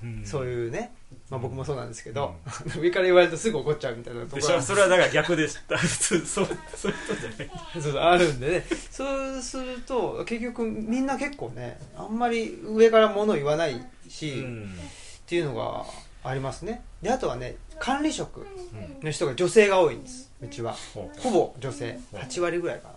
[0.03, 0.23] うん。
[0.25, 0.93] そういうね、
[1.31, 2.35] まあ、僕もそうなんですけど、
[2.79, 4.61] 上から言われるとすぐ怒っちゃうみたいなところ。
[4.63, 5.77] それはだから逆でした。
[5.77, 7.51] 普 通そうそういうことじゃない。
[7.75, 8.65] そうそうあるんでね。
[8.91, 14.65] そうすると結局みんな結構ねあんまり上から物を言わないし、うん。
[14.65, 15.85] っていうのが
[16.25, 16.83] ありますね。
[17.01, 20.75] であとはね管理職うんの人が女性が多いんですうちは。
[20.93, 21.99] ほぼ女性。
[22.11, 22.21] ほう。
[22.21, 22.95] 8割ぐらいかな。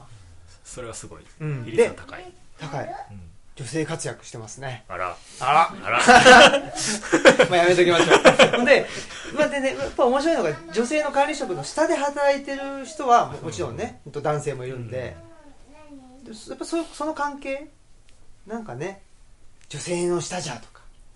[0.63, 1.21] それはすごい。
[1.41, 1.63] うん。
[1.63, 2.25] 比率が高い。
[2.59, 2.85] 高い。
[3.11, 3.21] うん。
[3.55, 4.83] 女性活躍してますね。
[4.89, 5.15] あら。
[5.39, 5.73] あら。
[5.85, 5.99] あら。
[7.49, 8.65] まあやめときましょう。
[8.65, 8.85] で、
[9.33, 15.15] まあ、でね、やっぱ面白いのが、女性の管理職の下で働いてる人は、ももちろんね、男性もいるんで、
[16.49, 17.69] やっぱそその関係、
[18.45, 19.01] なんかね、
[19.69, 20.67] 女性の下じゃと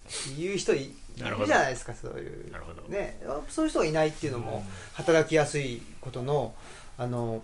[0.10, 0.93] か、いう人い
[1.30, 1.41] るほど。
[1.41, 2.52] るじゃないですか、そういう。
[2.52, 2.82] なるほど。
[2.88, 3.19] ね、
[3.50, 6.54] そういう人がいないっていうのも、働きやすいことの、
[6.98, 7.41] あの、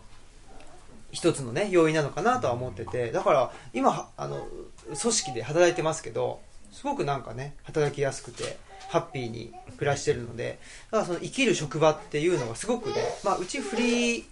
[1.11, 4.47] 一つのね、要因なのかなとは思ってて、だから、今、はあの、
[4.87, 8.57] 組織で働いてますけど、すごくなんかね、働きやすくて、
[8.89, 10.59] ハッピーに暮らしてるので、
[10.91, 14.23] だからその生きる職場っていうのがすごくね、まあ、うちフリー、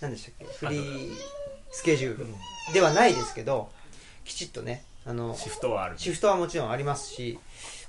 [0.00, 1.12] なんでしたっけ、フリー
[1.70, 2.26] スケジュール
[2.72, 3.70] ではないですけど、
[4.24, 7.38] きちっとね、あの、シフトはあるシフトはもちろんありますし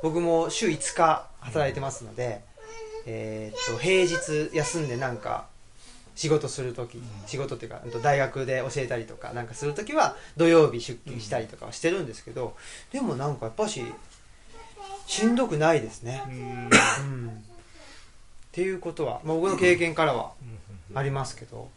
[0.01, 2.41] 僕も週5日働いてますので、
[3.05, 5.47] えーっと平日休んでなんか
[6.15, 12.55] 仕事する時仕事っていうか大学で教えたりとかなんかする時は土曜日出勤したりとかはしてるんですけど
[12.91, 13.83] でもなんかやっぱし
[15.07, 16.33] しんどくないですね、うん。
[16.33, 17.31] うん、っ
[18.51, 20.31] ていうことは、まあ、僕の経験からは
[20.95, 21.69] ありますけど、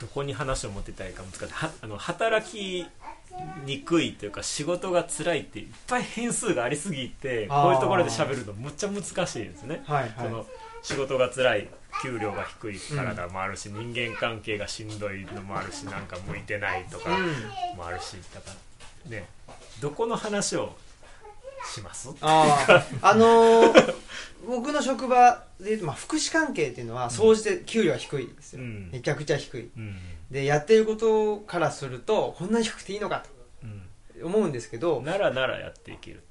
[0.00, 1.52] どこに話を持ってたいか難しい。
[1.52, 2.86] はあの働き
[3.64, 10.12] にくいというか仕事が辛いっていっぱい変数がありすぎてこういうところで喋るのむっちゃ難しいですね、はいはい。
[10.18, 10.46] その
[10.82, 11.68] 仕事が辛い
[12.02, 17.76] 給料が低い体もあるし、人間関係がしんどいのもあるしなんか向いてないとかうん。
[17.76, 18.50] もあるしだか
[19.04, 19.26] らね
[19.80, 20.74] どこの話を
[21.74, 22.08] します？
[22.20, 23.94] あああのー
[24.46, 28.88] 僕の職場でいうと、まあ、福祉関係っていうのは総じて給料は低いですよ、うん。
[28.92, 29.68] めちゃくちゃ低い。
[29.76, 29.96] うん
[30.30, 33.24] でやってることからするとこんなに低くていいのか
[33.62, 33.82] うん。
[34.20, 36.22] と思うんですけどならならやっていける。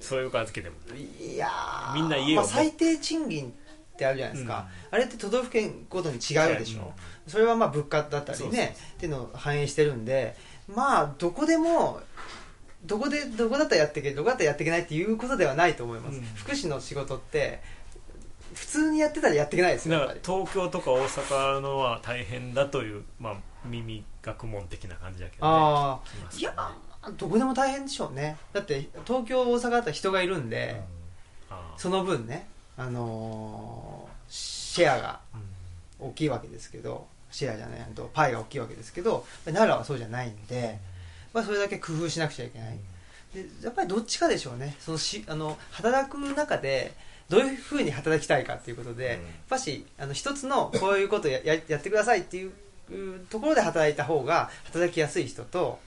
[0.00, 0.76] そういう感じでも。
[1.20, 3.54] いやーみんな家をまあ、最低賃金
[3.94, 6.92] ってあるじゃないですか、あれって都道府県ごとに違うでしょ、
[7.26, 10.34] それはまあ物価だったりねっていうのを反映してるんで
[10.66, 12.00] まあどこでも
[12.84, 16.24] どこでどこだったらやっていけるどこだったらやっていけないっていうことではないと思います、うん。
[16.34, 17.60] 福祉の仕事って
[18.54, 26.72] 普通にやってたらやっていけないですよだから東京とか大阪のは大変だという、まあ、耳学問的な感じだけど、ね、ああいや
[27.18, 28.38] どこでも大変でしょうね。
[28.54, 30.80] だって東京大阪だったら人がいるんで、
[31.50, 31.56] うん。
[31.76, 32.46] その分ね
[32.78, 34.14] あのー
[34.74, 35.20] シェアが
[36.00, 40.78] 大きいわけですけどシェアじゃないとパイが大きいわけですけど奈良はそうじゃないんで、
[41.32, 42.78] まあ、それだけ工夫しなくちゃいけない。
[43.32, 44.76] でやっぱりどっちかでしょうね。
[44.80, 46.92] そのしあの働く中で
[47.28, 49.10] どういうふうに働きたいかっていうことで、うん。
[49.10, 52.52] やっぱしあの一つのこういうことや ややってくださいっていう
[52.90, 55.78] いうところで働いた方が働きやすい人と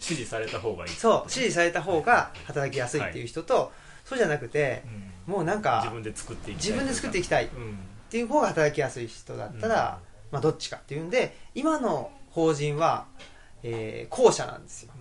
[0.00, 0.90] 指示された方がいい。
[0.90, 3.72] そう指示された方が働きやすいっていう人と、
[4.04, 4.82] そうじゃなくて
[5.26, 5.34] うん。
[5.34, 7.78] もうなんか自分で作っていきたい自分で作っていきたいっうん。
[8.10, 10.00] ていう方が働きやすい人だったら、
[10.32, 13.06] まあ、どっちかっていうんで今の法人は、
[13.62, 14.92] えー後者なんですよ。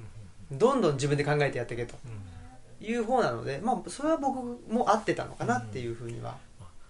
[0.52, 1.96] どんどん自分で考えてやっていけと。
[2.06, 2.19] うん
[2.82, 4.40] いう方なので、まあ、それは僕
[4.72, 6.38] も合ってたのかなっていうふうには、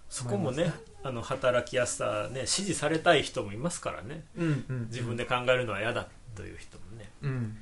[0.08, 0.72] そこもね
[1.02, 4.24] あの働きやすさね指示されたい人もいますからね。
[4.36, 7.10] うんうん自分で考えるのは嫌だという人もね。
[7.22, 7.56] うん。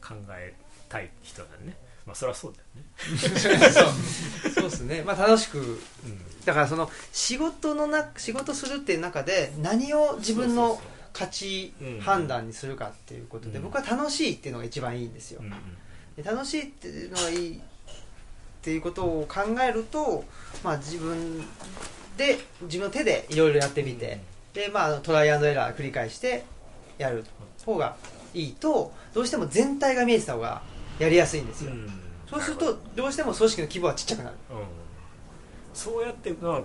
[0.00, 0.54] 考え
[0.88, 1.76] たい人だね。
[2.06, 2.82] まあそりゃそうだよね。
[4.52, 4.70] そう。
[4.70, 5.58] ですね、まあ、楽しく。
[5.58, 5.78] うん。
[6.44, 10.80] だからその仕事のな仕事するっていう中で何を自分の
[11.12, 13.64] 価値うん判断にするかっていうことで、うん。
[13.64, 15.40] 僕は楽しいっていうのが一番いいんですよ。
[15.40, 15.52] うん、うん。
[15.52, 15.58] で
[16.22, 17.60] 楽しいっていうのがいいっ
[18.62, 20.24] ていうことを考えると、
[20.62, 21.40] まあ、自分
[22.16, 24.20] で自分の手でいろいろやってみて、
[24.52, 26.44] で、まあトライアンドエラー繰り返して
[26.98, 27.24] やる
[27.64, 27.96] 方が
[28.34, 30.62] いいとどうしても全体が見えてた方が
[30.98, 31.90] やりやすいんですよ、うん。
[32.28, 34.36] そうするとどうしても組織の規模はちっちゃくなる。
[34.50, 34.56] うん。
[35.74, 36.62] そうやって、まあ、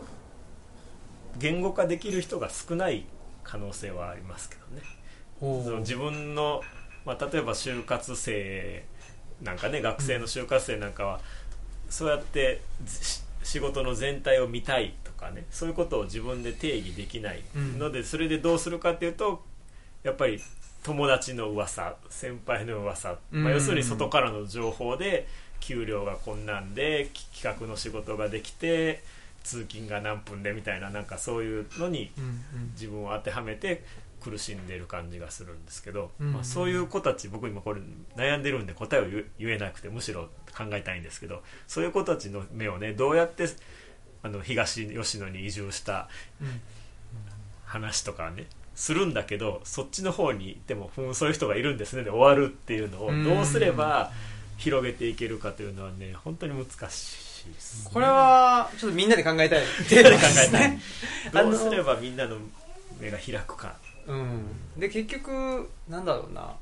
[1.37, 3.05] 言語化できる人が少ない
[3.43, 5.79] 可能性はありますけどね。
[5.79, 6.61] 自分の、
[7.05, 8.83] まあ、例えば就活生
[9.41, 11.19] なんかね学生の就活生なんかは、
[11.89, 17.43] そうやってし仕事の全体を見たいとかねそういうことを自分で定義できない
[17.77, 19.43] ので、それでどうするかっていうと
[20.03, 20.41] やっぱり
[20.83, 23.43] 友達の噂先輩の噂、うん。
[23.43, 25.27] まあ、要するに外からの情報で
[25.59, 29.03] 給料がこんなんでき企画の仕事ができて
[29.43, 32.11] 通勤が何分でみたいななんかそういうのに
[32.73, 33.83] 自分を当てはめて
[34.29, 37.81] 苦しんでる感じがするんですけど、うんまあ、そういう子たち僕今これ
[38.15, 43.47] 悩んでるんで答えを言言えなくてむしろ考えたいんですけどそういう子たちの目をねどうやって
[44.23, 46.09] あの東吉野に移住した
[46.41, 46.61] うん。
[47.67, 53.23] 話とかねするんだけどそっちの方に行ってもふんそういう人がいるんですねで終わるっていうのをうん。
[53.23, 54.11] どうすれば
[54.57, 61.43] 広げていけるかというのはね本当に難しいです、ね、これはちょっとみんなで考えたいみんなで考えたい。
[61.43, 62.37] どうすればみんなの
[62.99, 63.75] 目が開くか
[64.07, 66.55] うん、で結局なんだろうな。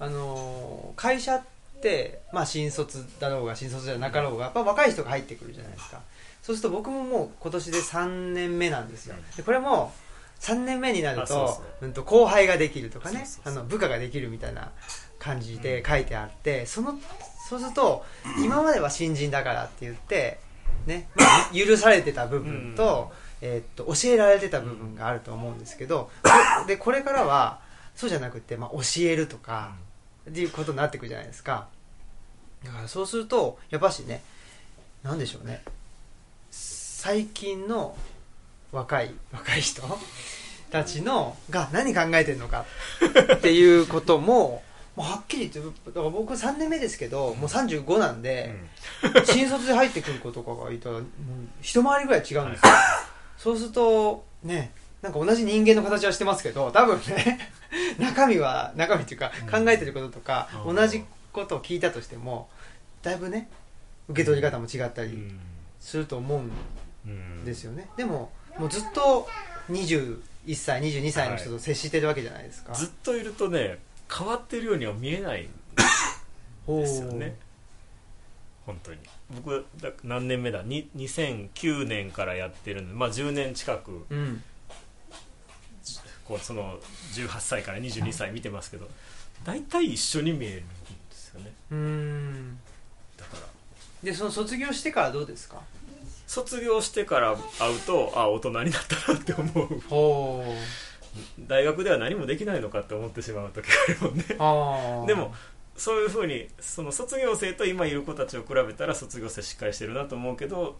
[0.00, 1.42] あのー会社っ
[1.80, 6.00] て、まあ、新卒だろうが新卒じゃなかろうがやっぱ若い人が入ってくるじゃないですか。
[6.42, 9.14] そうすると僕ももう今年で3年目なんですよ。
[9.36, 9.92] でこれも
[10.40, 13.18] 3年目になるあそうとそううんと後輩ができるとかね。
[13.18, 14.70] そうそうそうあの部下ができるみたいな
[15.18, 16.98] 感じで書いてあってその
[17.48, 18.04] そうすると
[18.42, 20.38] 今までは新人だからって言って、
[20.86, 23.12] ねまあ許されてた部分と,、
[23.46, 26.30] えーっと教えられてた部分があると思うんですけどこ
[26.66, 27.60] でこれからは
[27.94, 29.72] そうじゃなくて、まあ、教えるとか
[30.28, 31.68] っていうことになってくるじゃないですか。
[32.64, 34.22] だからそうするとやっぱしね
[35.02, 35.62] なんでしょうね。
[36.50, 37.94] 最近の
[38.72, 39.82] 若い若い人
[40.72, 42.64] たちのが何考えてるのか
[43.34, 44.62] っていうことも
[44.96, 48.54] もうはっきり言ってだから僕3年目ですけどもう35なんで、
[49.24, 51.00] 新卒で入ってくる子とかがいたら
[51.60, 52.72] 一回りぐらい違うんですよ、
[53.44, 57.50] そうするとねなんか同じ人間の形はしてますけど多分ね
[58.00, 59.64] 中身は中身っていうかうん。
[59.64, 62.48] 考えてることとか、うん同じことを聞いたとしても
[63.02, 63.50] だいぶね
[64.08, 65.40] 受け取り方も違ったりうん。
[65.78, 66.50] すると思うん
[67.06, 67.44] うん。
[67.44, 69.28] ですよね、でももうずっと
[69.70, 70.16] 21
[70.54, 73.78] 歳22歳の人と接してるわけじゃないですか、ずっといるとね
[74.10, 75.50] 変わってるようには見えないん
[76.66, 77.36] ですよね
[78.66, 78.98] 本当に。
[79.34, 80.62] 僕だ何年目だ？
[80.62, 84.06] に2009年からやってるんで、まあ、10年近く。
[84.10, 84.42] うん。
[86.24, 86.78] こうその
[87.12, 88.88] 18歳から22歳見てますけど
[89.44, 90.64] 大体一緒に見えるんで
[91.10, 91.52] すよね。
[91.70, 92.58] うーん。
[93.18, 93.42] だから。
[94.02, 95.60] でその卒業してからどうですか？
[96.26, 99.80] 卒業してから会うとあ大人になったなって思う。
[99.88, 100.42] ほ
[101.46, 105.06] 大学では何もできないのかって思ってしまう時があるもんね。
[105.06, 105.34] でも
[105.76, 110.76] そういうふうにその卒業生と今いる子たちを比べたら卒業生しっかりしてるなと思うけど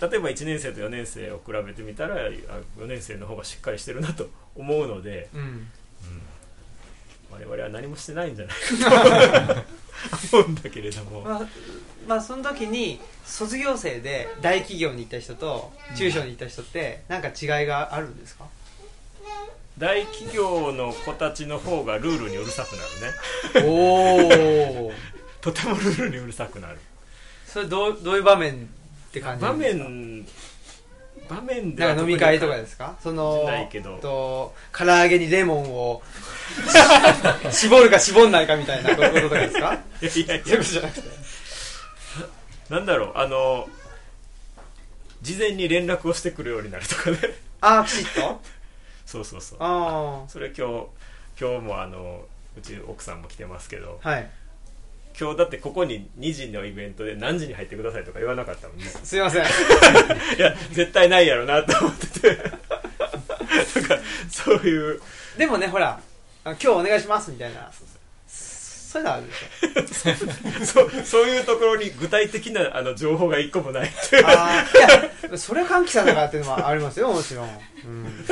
[0.00, 2.18] 例えば1年生と4年生を比べてみたらあ
[2.78, 5.68] 4年生の方がしっかりしてるなと思うので、うん。
[7.34, 9.64] 我々は何もしてないんじゃないかと
[10.38, 11.48] 思うんだけれども、まあ、
[12.06, 18.44] まあその時に卒業生で大企業に行った人と中小に行った人って何か違いがあるんですか、
[19.78, 23.68] 大企業の子たちの方がルールにうるさくなるね。
[23.68, 24.92] おお
[25.40, 26.78] とてもルールにうるさくなる。
[27.46, 29.84] それどうどういう場面って感じ場なんですか？
[29.84, 30.26] 面
[31.28, 32.94] 場面で飲み会とかでですか？
[33.02, 33.98] そのないけど。
[33.98, 36.02] と唐揚げにレモンを
[37.50, 39.74] 絞るか絞んないかみたいなこととかですか？
[40.00, 40.44] いやいやいや。
[40.44, 41.08] そういうことじゃなくて。
[42.70, 43.12] なんだろう。
[43.16, 43.68] あの
[45.22, 47.18] 事前に連絡をしてくるようになるとかね。
[47.60, 48.40] ああきちっと？
[49.06, 49.58] そうそうそう。
[49.60, 50.86] あそれ今日
[51.40, 52.22] 今日もあの
[52.56, 54.30] うち奥さんも来てますけどあはい。
[55.18, 58.84] 今日だってここに2時のイベントで何時に入ってくださいとか言わなかったもんね。
[58.84, 59.44] すいません。
[60.36, 62.28] いや絶対ないやろなと思ってて。
[63.80, 63.98] なんか
[64.28, 65.00] そういう。
[65.38, 66.00] でもねほら
[66.44, 67.70] あ今日お願いしますみたいな
[68.94, 70.64] そういうのあるでしょ。
[70.64, 74.24] そう そういうところに具体的なあの情報が一個もないっていう。
[74.26, 78.26] あーいやそれは歓喜さんだからっていうのもありますよもちろん、うん、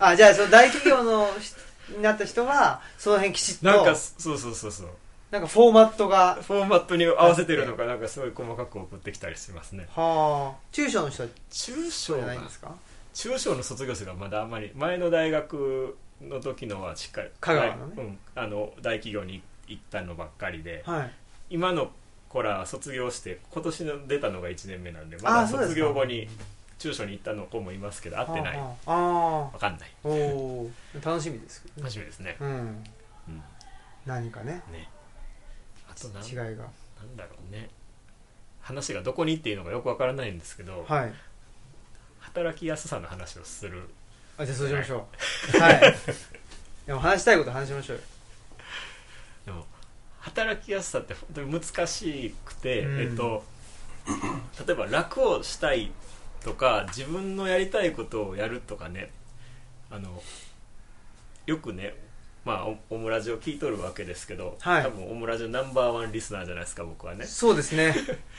[0.00, 1.54] あじゃあその大企業のし
[1.96, 4.88] になった人はその辺きちっとなんかそうそうそうそう。
[5.30, 9.86] なんかフォーマットがフォーマットに合わせてるのかなんかすごい細かく送ってきたりしますね。
[9.94, 10.58] はあ。
[10.72, 12.72] 中小の人は中小がじゃないんですか？
[13.14, 15.96] 中小の卒業生がまだあんまり前の大学
[16.28, 21.12] の時のはしっかり香川のねうん、あの大企業に行ったのばっかりではい。
[21.50, 21.90] 今の
[22.28, 25.80] 子らは卒業して今年の出たのが1年目なんであまだ卒ーそうですか。
[25.80, 26.28] 業後に
[26.78, 28.58] 中小に行ったの子もいますけど会ってない。
[28.58, 28.92] ああ。
[28.92, 29.90] あわかんない。
[30.02, 31.06] おおー。
[31.06, 31.82] 楽しみですけどね。
[31.82, 32.48] 楽しみですね、うん。
[32.48, 33.42] うん、
[34.04, 34.62] 何かね。
[34.70, 34.88] ね。
[35.88, 36.42] あとなん違いが。
[36.44, 36.52] な
[37.04, 37.70] んだろうね。
[38.60, 41.12] 話がどこに行っていいのかよくわからないんですけど、はい。
[42.20, 43.88] 働きやすさの話をする
[44.36, 45.06] あじゃあそうしましょ
[45.54, 45.58] う。
[45.58, 45.80] はい。
[46.86, 48.02] でも話したいこと話しましょうよ。
[49.46, 49.64] でも
[50.20, 53.00] 働きやすさって本当に難しくて、うん。
[53.00, 53.44] えっと、
[54.66, 55.92] 例えば楽をしたい
[56.42, 59.10] とか自分のやりたいことをやるとかね
[59.90, 60.22] あの
[61.46, 61.94] よくね
[62.44, 64.82] まあオオムラジを聞いとるわけですけど、はい。
[64.82, 67.24] 多分オムラジのナンバーワンリスナーじゃないですか僕はね。
[67.24, 67.94] そうですね。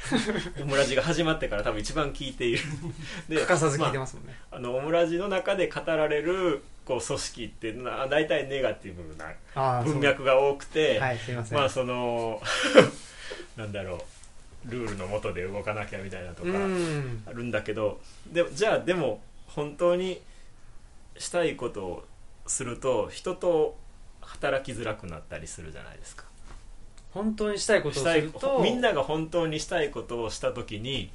[0.61, 2.63] オムラジが始まってから多分一番聞いている。
[3.27, 12.41] で欠かさず聞いてまますもんね、あ、あのオムラジの中で語られるこう組織っていうのは大体ネガティブな文脈が多くて、はいすいません、まあその
[13.57, 14.05] なんだろ
[14.67, 17.23] うルールの下で動かなきゃみたいなとうかん。
[17.25, 20.21] あるんだけどでじゃあでも本当に
[21.17, 22.05] したいことを
[22.45, 23.75] すると人と
[24.25, 26.25] 働きづらくなったりするじゃないですか。
[27.11, 31.11] 本当にしたいことをするとみんなが本当にしたいことをした時に、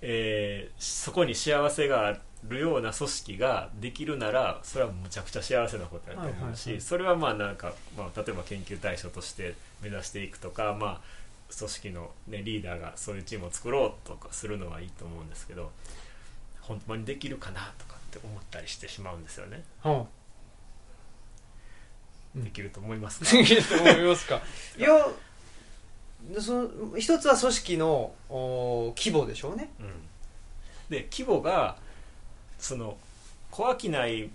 [0.00, 11.00] えーそこに幸せがあるような組織ができるならそれはむちゃくちゃ幸せなことだと思うし、それはまあなんか、まあ、例えば研究対象として目指していくとか、まあ、
[11.56, 15.70] 組織の、ね、リーダーがそういうチームを作ろうとかするのはいいと思うんですけど
[16.60, 19.64] 本当にできるかなとかって思ったりしてしまうんですよね。
[19.84, 20.06] うんうん
[22.44, 24.40] できると思いますか、できると思いますか？
[24.78, 25.06] いや
[26.40, 26.68] その
[26.98, 29.70] 一つは組織のお規模でしょうね。
[29.80, 29.86] うん、
[30.90, 31.76] で規模が
[32.58, 32.96] その
[33.50, 34.30] 小商い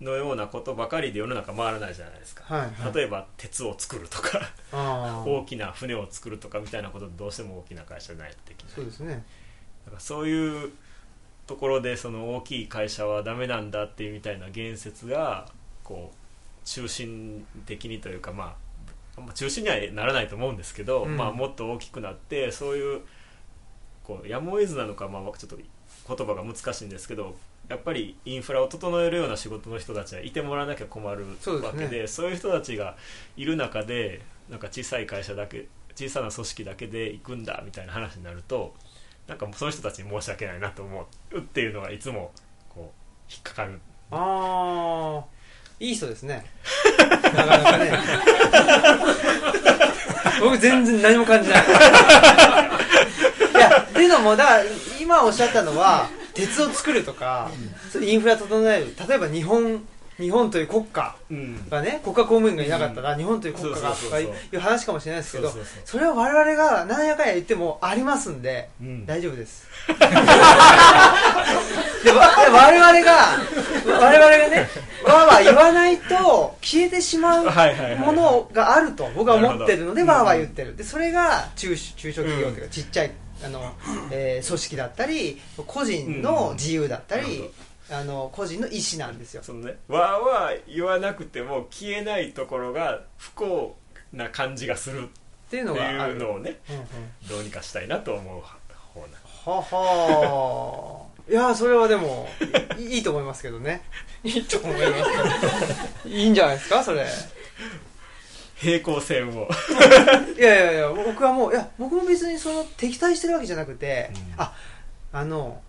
[0.00, 4.40] のようなことばかりで世の中回らないじゃないですか、はい、はい、例えば鉄を作るとか
[5.26, 8.72] 大きな船を作るとかみたいなことどうしても大きな会社じゃないとできない。
[8.74, 9.24] そうですね。
[9.86, 10.72] だからそういう
[11.46, 15.50] ところでその大きい会社はダメなんだっていうみたいな言説が
[15.82, 16.17] こう
[16.68, 18.56] 中心的にというかま
[19.16, 21.16] あまあ中心にはならないと思うんですけど、うん。
[21.16, 23.00] まあ、もっと大きくなってそういう
[24.04, 27.36] こうやむを得ずなのか、まあ、ちょっと言葉が難しいんですけど
[27.68, 31.26] やっぱりインフラを整えるような仕事の人たちはいてもらわなきゃ困る
[31.62, 32.96] わけでそういう人たちが
[33.36, 38.74] いる中でなんか小さい会社だけ小さな組織だけで行くんだみたいな話になると
[39.26, 42.30] なんかもうその人たちに申し訳ないなと思うっていうのがいつも
[42.70, 42.92] こ
[43.28, 43.80] う引っかかる。
[44.10, 45.37] ああ
[45.80, 46.44] いい人ですね。
[47.34, 47.92] なかなかね。
[50.40, 51.64] 僕全然何も感じない。
[51.66, 51.70] い
[53.58, 54.62] やっていうのもだから
[55.00, 57.50] 今おっしゃったのは鉄を作るとか
[58.00, 58.94] インフラ整える。
[59.08, 59.82] 例えば日本
[60.18, 61.68] 日本という国家うん。
[61.70, 65.52] がね国家公務員がいなかったら日本という国家がとかいそう話かもしれないですけど
[65.84, 69.06] それは我々が何やかんや言ってもありますんでうん。
[69.06, 69.66] 大丈夫です。
[72.04, 73.38] でわ我々が
[73.86, 74.68] 我々がね
[75.04, 77.44] わーわー言わないと消えてしまう
[77.98, 80.76] ものがあると僕は思ってるのでわーわー言ってる。
[80.76, 83.12] でそれが中小中小企業というかちっちゃい
[83.44, 83.72] あの、
[84.10, 87.48] えー組織だったり個人の自由だったり
[87.90, 89.42] あの個人の意思なんですよ。
[89.42, 89.78] そのね。
[89.88, 93.76] わーわー言わなくても消えないところが不幸
[94.12, 95.06] な感じがするっ
[95.50, 96.14] ていうってのがある。
[96.14, 96.84] いうのをねうんうん。
[97.28, 102.28] どうにかしたいなと思う方なははいやそれはでも
[102.78, 103.82] いいいと思いますけどね。
[104.24, 105.04] いいと思いま
[106.04, 107.06] すいいんじゃないですかそれ。
[108.56, 109.48] 平行線を。
[110.38, 114.42] いやいやいや僕はもういや僕も別にその敵対してるわけじゃなくて、うん。
[114.42, 114.54] あ
[115.12, 115.62] あの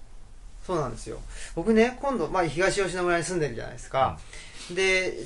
[0.69, 1.17] そうなんですよ。
[1.55, 4.19] 僕ね今度、まあ、東吉野村に住んでるじゃないですか、
[4.69, 5.17] で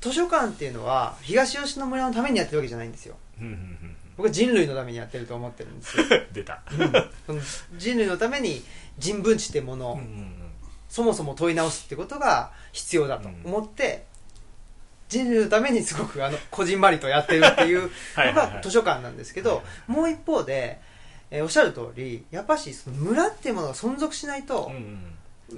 [0.00, 3.16] 図書館っていうのは東吉野村のためにやってるわけじゃないんですよ。
[3.38, 6.04] うんうんうん僕は人類のためにやってると思ってるんですよ。
[6.08, 6.32] うん。
[6.32, 6.62] 出た
[7.26, 7.40] その
[7.76, 8.64] 人類のために
[8.96, 10.00] 人文知ってもの
[10.88, 14.06] そもそも問い直すってことが必要だと思って、
[15.10, 20.80] 人類のためにすごくあのこじんまりとやってるっていうのが 図書館なんですけど、もう一方で、
[21.30, 24.98] えーおっしゃる通りやっぱしその村っていうものが存続しないとうん、うん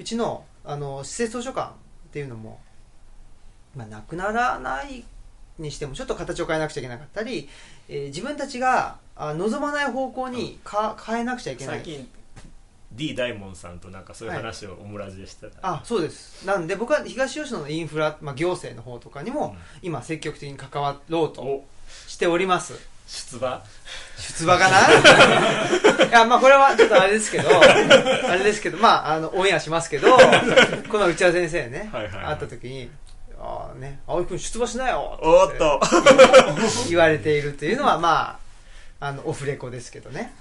[0.00, 1.72] うちのあの施設図書館っ
[2.12, 2.60] ていうのも、
[3.74, 5.02] まあ、なくならない
[5.58, 7.48] にしてもちょっと形を変えなくちゃいけなかったり、
[7.88, 11.76] えー自分たちがあ望まない方向にか変えなくちゃいけない。
[11.76, 12.08] 最近
[12.92, 16.44] D 大門さんとなんかそういう話をオムラジでしてた、あそうです。
[16.46, 21.64] なんで僕は東吉野のインフラ、まあ、行政の方とかにも、今積極的に関わろうとお。
[22.06, 22.74] しております
[23.08, 23.62] 出馬？
[24.18, 24.78] 出馬かな？
[26.06, 30.16] いやまあこれはちょっとあれですけど あれですけどまああのオンエアしますけど
[30.90, 32.24] この内田先生ね、はいはいはい。
[32.26, 32.90] 会った時に
[33.40, 35.80] 「ああね青井君出馬しなよ」おーっと。
[36.90, 38.38] 言われているというのはま
[39.00, 40.34] ああのオフレコですけどね。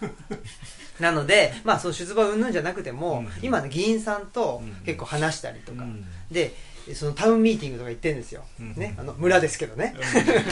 [1.00, 6.06] なのでまあその出馬云々じゃなくても、うん今の議員さんとうん結構話したりとか、うん。
[6.32, 6.54] で
[6.96, 9.96] そのタウンミーティングとか行ってるんですよ、うんね、あの村ですけどね、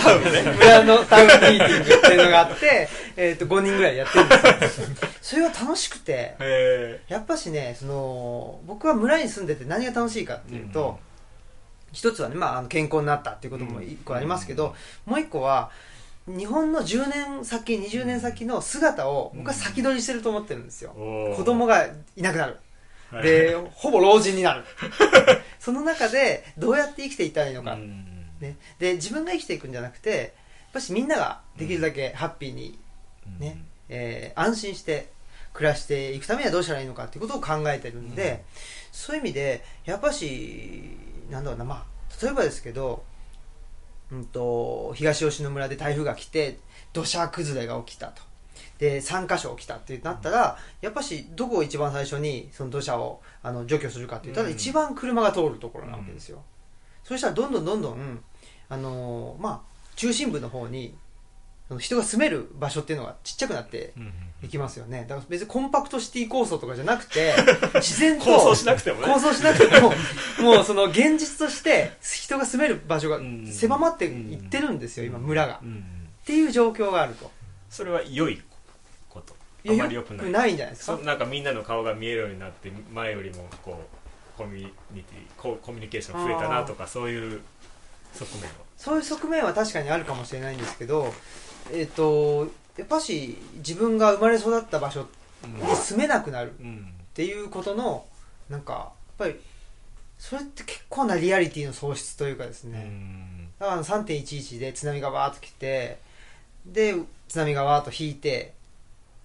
[0.04, 0.42] 多分ね。
[0.58, 4.88] 村のタウンミーティングっていうのがあって、えー、と5人ぐらいやってるんですよ。
[5.22, 11.00] それが楽しくてへやっぱしねその僕は村に住んでて何が楽しいかっていうと、
[11.92, 14.76] 一つはね、まあ、あの健康になったっていうことも一個ありますけど、
[15.06, 15.72] もう一個は
[16.28, 21.36] 日本の10年先20年先の姿を僕は先取りしてると思ってるんですよ、おー。
[21.36, 22.54] 子供がいなくなる。
[22.54, 22.65] はい
[23.12, 24.64] でほぼ老人になる。
[25.60, 28.06] その中でどうやって生きていったらいいのか、うん。
[28.40, 30.30] ね、で自分が生きていくんじゃなくてやっ
[30.74, 32.78] ぱしみんなができるだけハッピーに、
[33.40, 33.58] ね
[33.90, 35.14] えー安心して
[35.54, 38.40] 暮らしていくためにはどうしたらいいのかっていうことを考えてるんで、うん。
[38.92, 40.98] そういう意味でやっぱし
[41.30, 43.04] なんだろうなまあ例えばですけど、
[44.12, 46.60] うん、と東吉野村で台風が来て
[46.94, 48.22] 土砂崩れが起きたと
[48.78, 54.54] で3箇所起きたってなったらやっぱしどこを一番最初にその土砂をあの除去するかって言ったら、うん。
[54.56, 56.44] 一番車が通るところなわけですよ、
[57.04, 58.20] そしたらどんどんどんどん、
[58.68, 60.96] あのーまあ、中心部の方に
[61.80, 64.14] 人が住める場所っていうのがちっちゃくなってうん
[64.44, 65.06] いきますよね。
[65.08, 67.34] だから別にコンパクトシティ構想とかじゃなくて
[67.76, 69.08] 自然と構想しなくてもね。
[69.08, 69.94] 構想しなくても
[70.40, 75.56] もうその現実として人が住める場所がうん狭まっていってるんですよ今村が。
[75.56, 75.84] っうん
[76.26, 77.32] ていう状況があると。
[77.70, 78.42] それは良い
[79.70, 80.32] あまり良くない。
[80.32, 80.98] ないんじゃないですか？
[80.98, 83.80] そなんかみんなの顔が見えるようになって前よりもこ
[84.36, 87.42] うコミュニティココミュニケーション増えたなとかそういう
[88.14, 88.50] 側面は。
[88.78, 91.14] そういう側面は確かにあるかもしれないんですけど
[91.72, 92.48] えっ、と
[92.78, 95.08] やっぱし自分が生まれ育った場所
[95.46, 96.92] に住めなくなるうん。
[97.02, 98.06] っていうことの
[98.50, 99.36] なんかやっぱり
[100.20, 103.48] それって結構なリアリティの喪失というかですうね、ん。
[103.60, 105.98] だから3.11で津波がわーっと来て
[106.66, 106.96] で
[107.30, 108.54] 津波がわーっと引いて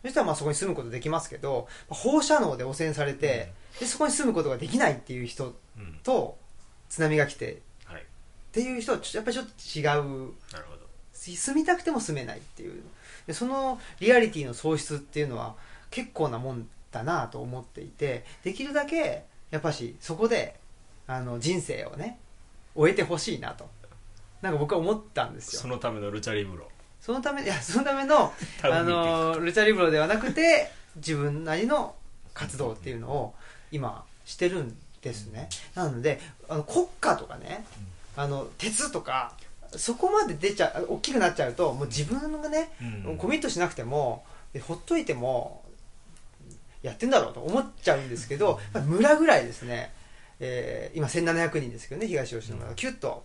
[0.03, 6.01] そしたらまあそこに住むことできますけど放射能で汚染されて、でそこに住むことができないっていう人うん。
[6.03, 6.39] と
[6.89, 8.05] 津波が来てっはい。
[8.53, 9.85] ていう人はやっぱりちょっと違う。
[9.85, 10.01] なる
[10.69, 10.81] ほど。
[11.13, 12.83] 住みたくても住めないっていう。
[13.27, 15.55] でそのリアリティの喪失っていうのは
[15.91, 20.59] 結構なもんだなと思っていてできるだけやっぱしそこで
[21.07, 22.19] あの人生をね
[22.75, 23.69] 終えてほしいなと。
[24.41, 25.61] なんか僕は思ったんですよ。
[25.63, 26.70] そのためのルチャリブロ
[27.01, 28.33] そのため いやそのための
[28.63, 31.95] あのルチャリブロではなくて自分なりの
[32.35, 33.35] 活動っていうのを
[33.73, 35.49] 今してるんですね。
[35.75, 37.65] なのであの国家とかね
[38.17, 39.35] あの鉄とか
[39.77, 42.73] そこまで出ちゃう大きくなっちゃうともう自分がね、
[43.07, 43.17] うん。
[43.17, 44.25] コミットしなくても
[44.67, 45.65] ほっといても
[46.83, 49.93] やってんだろうと思っちゃうんですけど、村ぐらいですね、
[50.41, 52.71] えー今1700人ですけどね東吉野村。
[52.71, 53.25] がキュッと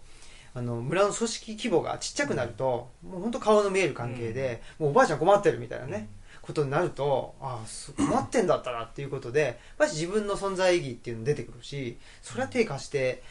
[0.56, 6.08] あの村の組織規模がちっちゃくなると、もう本当顔の見える関係で、もうおばあちゃん困ってるみたいなね、
[6.42, 13.24] ことになるとああす困ってんだったなっていうことでやっ自分の存在意義っていうの出てくるしそれは手貸して、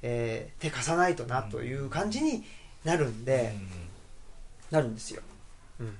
[0.00, 2.44] えー手貸さないとなという感じに
[2.84, 3.92] なるんで、うん。
[4.72, 5.22] なるんですよ、
[5.80, 5.94] うん、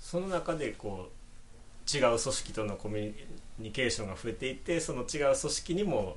[0.00, 3.14] その中でこう違う組織とのコミュ
[3.58, 6.16] ニケーションが増えていってその違う組織にも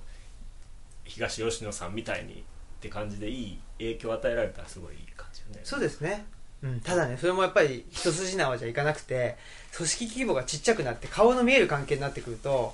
[1.03, 2.43] 東吉野さんみたいに
[2.79, 5.59] って感じでいい影響を与えられたらすごいいい感じよね。
[5.63, 6.25] そうですね、
[6.63, 9.37] うん、ただねそれもやっぱり一筋縄じゃいかなくて
[9.75, 12.73] 組織規模がちっちゃくなって顔の見える関係になってくると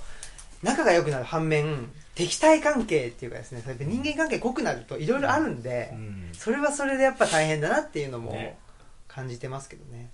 [0.63, 6.29] 仲が良くなる反面敵対関係っていうかですねそれで人間関係濃くなるといろいろあるんで、うん。
[6.33, 8.57] それはそれでやっぱ大変だなっていうのもね。
[9.15, 10.09] 感じてますけどね。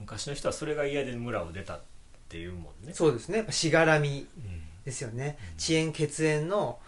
[0.00, 1.80] 昔の人はそれが嫌で村を出たっ
[2.28, 2.92] ていうもんね。
[2.92, 3.46] そうですね。
[3.50, 5.56] しがらみうんですよね、うん。
[5.58, 6.80] 遅延血縁の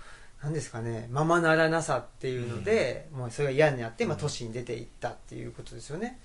[0.47, 6.21] 何ですかねままならなさっていうので、もうそれが嫌になって、まあ、うん都市に出ていったっていうことですよね、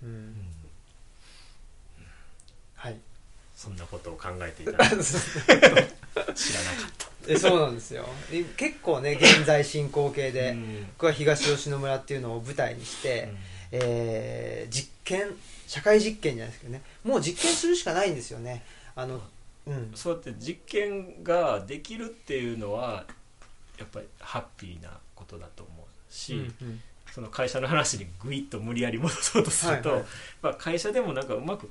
[0.00, 0.08] うん。
[0.10, 0.34] うん。
[2.76, 2.96] はい。
[3.56, 4.72] そんなことを考えていた。
[4.72, 5.04] ら知らなかっ
[6.96, 7.08] た。
[7.26, 8.06] えそうなんですよ。
[8.30, 10.86] え結構ね現在進行形で、うん。
[10.92, 13.32] 僕は東吉野村っていうのを舞台にして、
[13.72, 15.34] えー実験
[15.66, 16.82] 社会実験じゃないですけどね。
[17.02, 18.62] もう実験するしかないんですよね。
[18.94, 19.20] あの
[19.66, 19.90] うん。
[19.96, 23.04] そうやって実験ができるっていうのは
[23.78, 26.80] やっぱりハッピーなことだと思うし、うんうん。
[27.12, 30.08] その会社の話にグイッと無理やり戻そうとすると、はいはい。
[30.42, 31.70] まあ、会社でもなんかうまく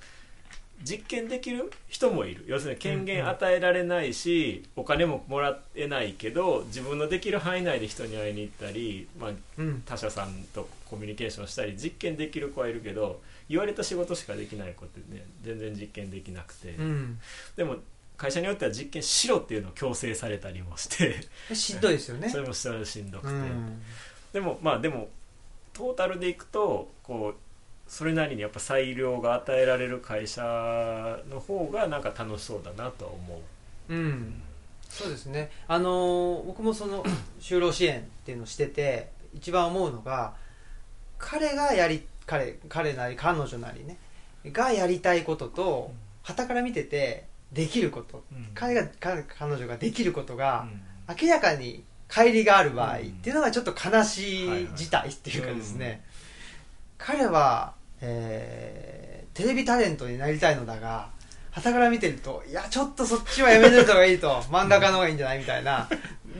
[0.83, 2.43] 実験できる人もいる。
[2.47, 9.81] 要するに権限与えられないし、お金ももらえないけど自分のできる範囲内で人に会いに行ったり、まあ、うん。
[9.85, 17.19] 他社さんとコミュニケーションしたり実験できる子はいるけど言われた仕事しかできない子ってね全然実験できなくて、うん。
[17.55, 17.77] でも
[18.17, 21.55] 会社によっては実験しろっていうのを強制されたりもして。
[21.55, 22.29] しんどいですよね。
[22.29, 22.67] それもし
[22.99, 23.81] んどくて、うん。
[24.31, 25.09] でもまあでも
[25.73, 30.41] トータルでいくとこうそれなりにやっぱ裁量が与えられる会社
[31.29, 33.41] の方がなんか楽しそうだなとは思
[33.89, 33.93] う。
[33.93, 34.41] うん。
[34.89, 35.51] そうですね。
[35.67, 37.03] あのー僕もその
[37.39, 40.33] 就労支援っていうのをしてて一番思うのが
[41.17, 43.97] 彼がやり彼彼なり彼女なりね
[44.45, 45.91] がやりたいことと
[46.23, 48.49] 傍から見ててできること、うん。
[48.53, 50.81] 彼が彼彼女ができることうがん。
[51.21, 53.11] 明らかに乖離がある場合っうん。
[53.13, 56.03] ていうのがちょっと悲しはい事態っていうかですね、
[56.97, 61.09] 彼は、えーテレビタレントになりたいのだが
[61.49, 64.29] 傍から見てるといやちょっとそっちはやめといた方がいいと。
[64.51, 65.89] 漫画家の方がいいんじゃないみたいな。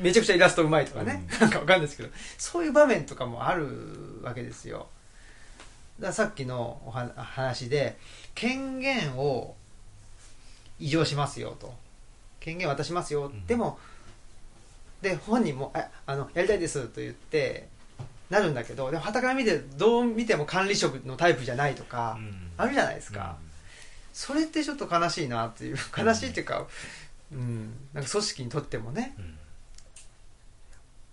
[0.01, 2.09] めちゃくちゃイラストうまいとかね、なんかわかんないですけど。
[2.38, 4.88] そういう場面とかもあるわけですよ。
[5.99, 7.97] だからさっきのおは話で
[8.36, 9.55] 権限を
[10.84, 11.73] 異常しますよと。
[12.41, 13.47] 権限渡しますよ、うん。
[13.47, 13.79] でも
[15.01, 17.69] で本人もああのやりたいですと言って
[18.29, 22.51] なるんだけどでも傍から見てどう見ても管理職のタイプじゃないとか、うん。
[22.57, 23.38] あるじゃないですか、
[24.11, 26.67] それってちょっと悲しいなっていう悲しいっていうか、
[27.31, 29.15] うん、なんか組織にとってもね。
[29.17, 29.38] うん。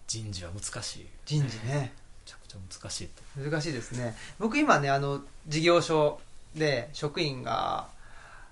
[0.09, 0.99] 人事は難しい。
[0.99, 1.93] め人事ね。
[2.27, 3.41] ちゃくちゃ難しいと。
[3.49, 4.17] 難しいですね。
[4.41, 6.21] 僕今ねあの事業所
[6.57, 7.87] で職員が、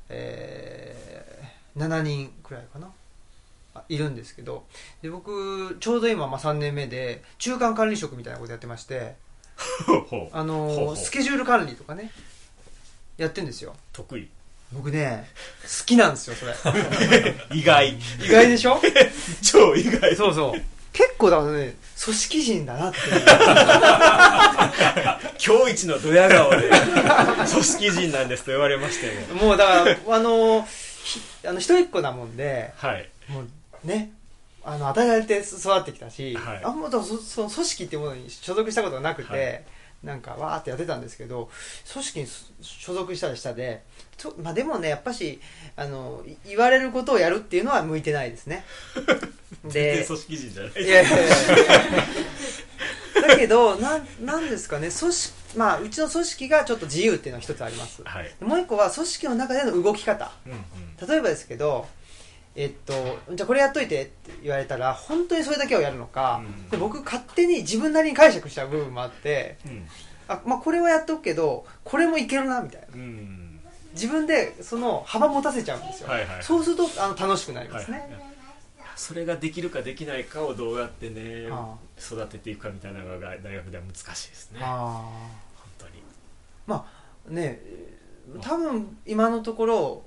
[0.09, 2.89] えー7人くらいかな。
[3.75, 4.65] あいるんですけど。
[5.01, 9.15] で僕ちょうど今、まあ、3年目で中間管理職みたいなことやってまして。
[10.33, 12.11] あのスケジュール管理とかね。
[13.17, 13.77] やってんですよ。
[13.93, 14.29] 得意。
[14.73, 15.29] 僕ね
[15.63, 16.55] 好きなんですよそれ。
[17.57, 17.89] 意外。
[17.91, 18.81] 意外でしょ？
[19.43, 20.17] 超意外。
[20.17, 20.61] そうそう。
[20.93, 22.99] 結構だからね組織人だなって
[25.45, 26.71] 今日一のドヤ顔で
[27.51, 30.63] 組織人なんですと言われましてももうだからあの
[31.05, 33.09] ひあの一人っ子なもんではい。
[33.29, 34.13] もうね
[34.65, 36.65] あの与えられて育ってきたし、はい。
[36.65, 39.65] あんまだそその組織っていうものに所属したことがなくて、はい。
[40.03, 41.51] なんかわーってやってたんですけど
[41.93, 42.27] 組織に
[42.61, 43.83] 所属したらしたで
[44.17, 45.41] と、まあ、でもねやっぱし
[45.75, 48.65] あのい言われることをやるっていうのは向いてないですね。
[49.67, 50.73] 全で然組織人じゃない。
[50.73, 51.29] いやいやいや
[53.23, 58.03] だけどなんなんですかね組織まあうちの組織がちょっと自由っていうのは一つあります。
[58.05, 58.35] はい。
[58.41, 60.31] もう一個は組織の中での動き方。
[60.47, 61.09] うんうん。
[61.09, 61.87] 例えばですけど
[62.57, 62.93] えっと、
[63.35, 66.71] じゃあこれやっといてって言われたら本当にそれだけをやるのか、うん。
[66.71, 69.87] で僕勝手に自分なりに解釈しちゃう部分もあってうん。
[70.27, 72.89] あ、まあ、これはやっとくけどこれもいけるなみたいな。
[72.95, 73.61] うん。
[73.95, 76.43] 自分でその幅持たせちゃうんですよ、はいはい。
[76.43, 78.38] そうするとあの楽しくなりますね、はい
[78.99, 84.59] それができるかできないかをどうやってねあ育てていくかみたいなのが大学では難しいですね。
[84.61, 85.09] 本あ。
[85.79, 86.03] 当に。
[86.69, 86.85] あ
[87.29, 87.61] ね
[88.43, 90.03] 多分今のところ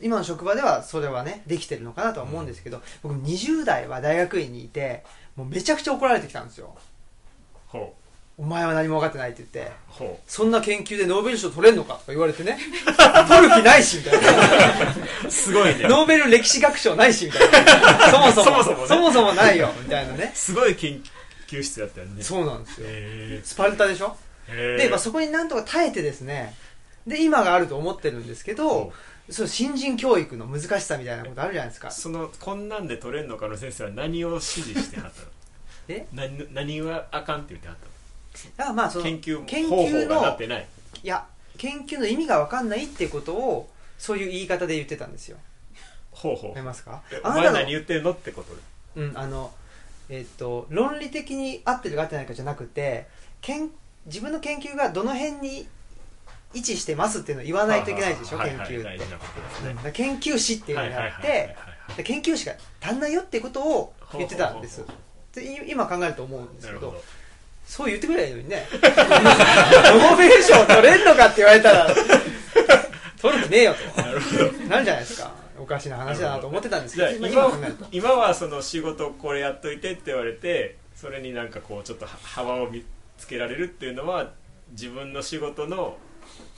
[0.00, 5.04] 今の職場ではそれはねできてるのかなとは思うんですけど、僕20代は大学院にいて
[5.36, 6.76] もうめちゃくちゃ怒られてきたんですよ。
[7.68, 7.94] ほ
[8.40, 9.72] お前は何も分かってないって言って
[10.28, 12.56] そんな研究でノーベル賞取れんのかとか言われてね。
[13.28, 14.28] 取る気ないしみたいな。
[15.26, 15.88] う すごいね。
[15.88, 18.10] ノーベル歴史学賞ないしみたいな。
[18.12, 18.62] そもそも。
[18.64, 18.86] そもそもね。
[18.86, 20.30] そもそもないよみたいなね。
[20.34, 21.02] すごい研
[21.48, 22.22] 究室やったよね。
[22.22, 22.86] そうなんですよ。
[22.88, 24.16] へスパルタでしょ？
[24.48, 26.54] えで、まあ、そこになんとか耐えてですね
[27.06, 28.92] で今があると思ってるんですけど、
[29.28, 31.90] そう新人教育の難しさみたいなことあるじゃないですか。
[31.90, 35.26] そのこんなんで取れんのかの先生は何を指示してはったの？
[35.88, 36.06] え？
[36.12, 37.76] 何何はあかんって言ってはっ
[38.56, 40.66] だからまあその研究研方法がなってない。
[41.02, 41.26] いや
[41.56, 43.68] 研究の意味が分かんないっていうことを
[43.98, 45.38] そういう言い方で言ってたんですよ。
[46.12, 46.48] 方法。
[46.48, 47.02] わかりますか？
[47.12, 48.60] えお前あなたの何言ってるのってことで。
[48.96, 49.52] うん、あの、
[50.08, 53.06] えっと、論理的に合ってるか合ってないかじゃなくて、
[53.40, 53.70] けん
[54.06, 55.68] 自分の研究がどの辺に
[56.54, 59.84] 位置してますっていうのを言わないといけないでしょ、はい研究って。
[59.84, 59.92] ね。
[59.92, 61.56] 研究士っていうのになって、
[61.96, 64.78] で研究士が足んないよっていうことを言ってたんです。
[64.78, 64.96] ほうほう。
[65.34, 67.00] でい今考えると思うんですけど、
[67.68, 68.66] そう言ってくればいいのにね。
[68.72, 71.86] ノーベル賞取れんのかって言われたら、
[73.20, 74.02] 取る気ねえよと。
[74.02, 75.32] なるほどなるじゃないですか。
[75.60, 77.50] おかしな話だなと思ってたんですけど、今
[77.92, 82.84] 今はその仕事これやっといてって言われてそれになんかこうちょっと幅を見
[83.18, 84.30] つけられるっていうのは
[84.70, 85.98] 自分の仕事の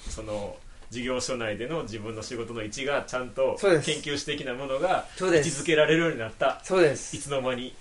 [0.08, 0.56] その
[0.90, 7.20] 事業所内での自分の仕事の位置がちゃんと研究士的なものが位置づけられるようになったそうですい。
[7.20, 7.74] つの間に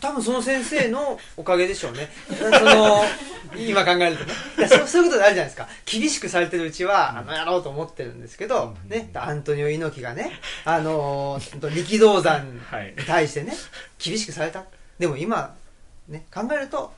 [0.00, 2.08] 多分その先生のおかげでしょうね。
[2.28, 3.02] その
[3.56, 4.32] 今考えるとね。
[4.58, 5.68] いやそうそういうことあるじゃないですか。
[5.84, 10.32] 厳しくされてるうちは、あのやろうと思ってるんですけど、ね、アントニオ猪木がね
[10.64, 12.60] あのー力道山に
[13.06, 13.52] 対してね、
[13.98, 14.64] 厳しくされた。
[14.98, 15.54] でも今、
[16.08, 16.92] ね、考えると、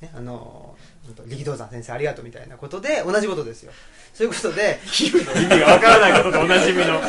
[0.00, 3.72] ね、あのー力道山先生ありがとうみたいなことで同じことですよ。
[4.12, 7.00] そういうことで 意味がわからないこととおなじみの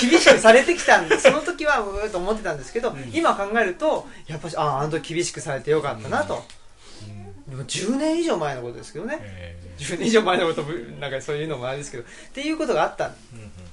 [0.00, 6.42] 厳しくされてきたんでその時はうーっと思ってたんですけど、うん、今考えるとやっぱしあああの時厳しくされてよかったなと、
[7.46, 10.62] うん、でも10年以上前のことですけどね、えー、10年以上前のこと
[11.00, 13.12] なんかそういうのもあれですけどっていうことがあった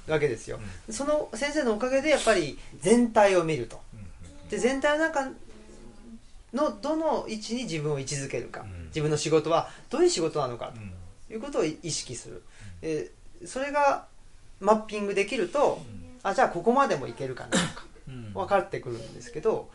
[0.08, 0.58] わけですよ、
[0.88, 3.80] うん、その先生のおかげでやっぱり全体を見ると、
[4.50, 5.30] で全体の中
[6.52, 10.72] のどの位置に自分を位置づけるか、自分の仕事はどういう仕事なのか。
[11.28, 12.42] ということを意識する、
[12.82, 13.10] え
[13.44, 14.06] それが
[14.60, 15.82] マッピングできると、
[16.28, 17.86] あじゃあここまでもいけるかなとか。
[18.34, 19.68] 分かってくるんですけど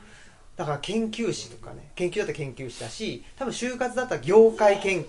[0.55, 5.05] だから研究士とかね研究だったら研究士だし多分就活だったら業界研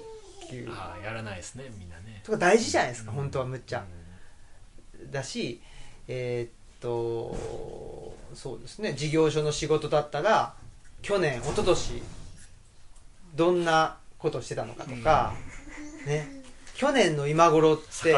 [0.51, 0.73] 究。
[0.73, 2.21] ああやらないですねみんなね。
[2.25, 3.85] とか大事じゃないですか、うん、本当はむっちゃ、
[5.01, 5.61] うん、だし
[6.09, 10.55] えー、っとそうですね事業所の仕事だったら
[11.01, 12.03] 去年一昨年
[13.35, 15.35] どんなことしてたのかとか、
[16.03, 16.43] うん、ね。
[16.75, 18.13] 去年の今頃って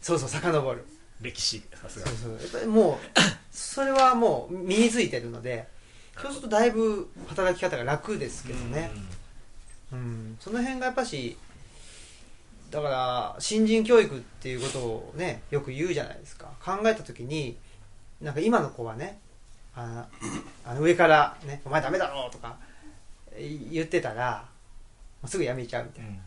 [0.00, 0.84] そうそう遡る
[1.22, 2.06] 歴史さすが。
[2.06, 2.32] そうそう。
[2.32, 3.20] やっぱりもう
[3.50, 5.66] それはもう身についてるので
[6.20, 8.90] そうするとだいぶ働き方が楽ですけどね。
[9.92, 11.36] うん、その辺がやっぱし
[12.70, 16.46] だから新人教育っていうことをねよく言うじゃないですか。
[16.64, 17.56] 考えた時に
[18.20, 19.18] なんか今の子はね
[19.74, 20.06] あ
[20.64, 22.56] あの上からね「お前ダメだろ」とか
[23.70, 24.46] 言ってたら
[25.26, 26.18] すぐ辞めちゃうみたいな、うん、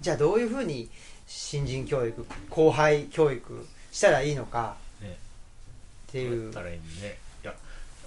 [0.00, 0.90] じゃあどういうふうに
[1.26, 7.54] 新人教育後輩教育したらいいのかっていう、どうやったらいいねいや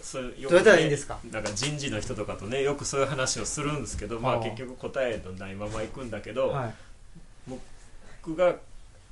[0.01, 1.19] それよどうやったらいいんですか？
[1.31, 6.73] なんか人事の人とかとねよくそういう話をするんですけど、まあ、結局答えのないまま行くんだけど、はい、
[8.23, 8.55] 僕が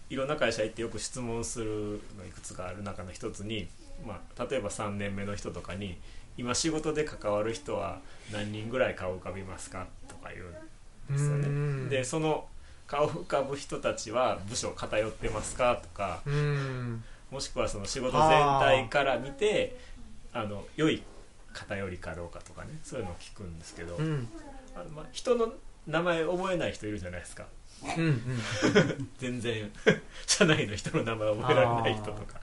[0.09, 3.67] いろんな会社行ってよく質問するのいくつかある中の一つに、
[4.07, 5.97] まあ、例えば3年目の人とかに
[6.37, 7.99] 今仕事で関わる人は
[8.31, 11.89] 何人ぐらい顔浮かびますかとか言うんですよね。
[11.89, 12.45] でその
[12.89, 15.79] 顔浮かぶ人たちは部署偏ってますか？
[15.81, 16.21] とか
[17.29, 19.77] もしくはその仕事全体から見て
[20.33, 21.03] あの良い
[21.53, 24.27] 偏りかどうかとかねそういうのを聞くんですけど、うん、
[24.75, 25.53] あのまあ、人の
[25.87, 27.45] 名前覚えない人いるじゃないですか、
[27.97, 28.21] うんうん、
[29.17, 29.71] 全然。
[30.25, 32.39] 社内の人の名前覚えられない人とか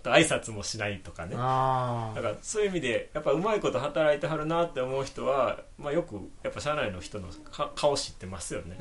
[0.00, 1.32] と挨拶もしないとかね。
[1.32, 7.28] だからそういう意味でやっぱうまいこと働いてはるなって思う人は、まあ、よくやっぱ社内の人の
[7.74, 8.76] 顔知ってますよね。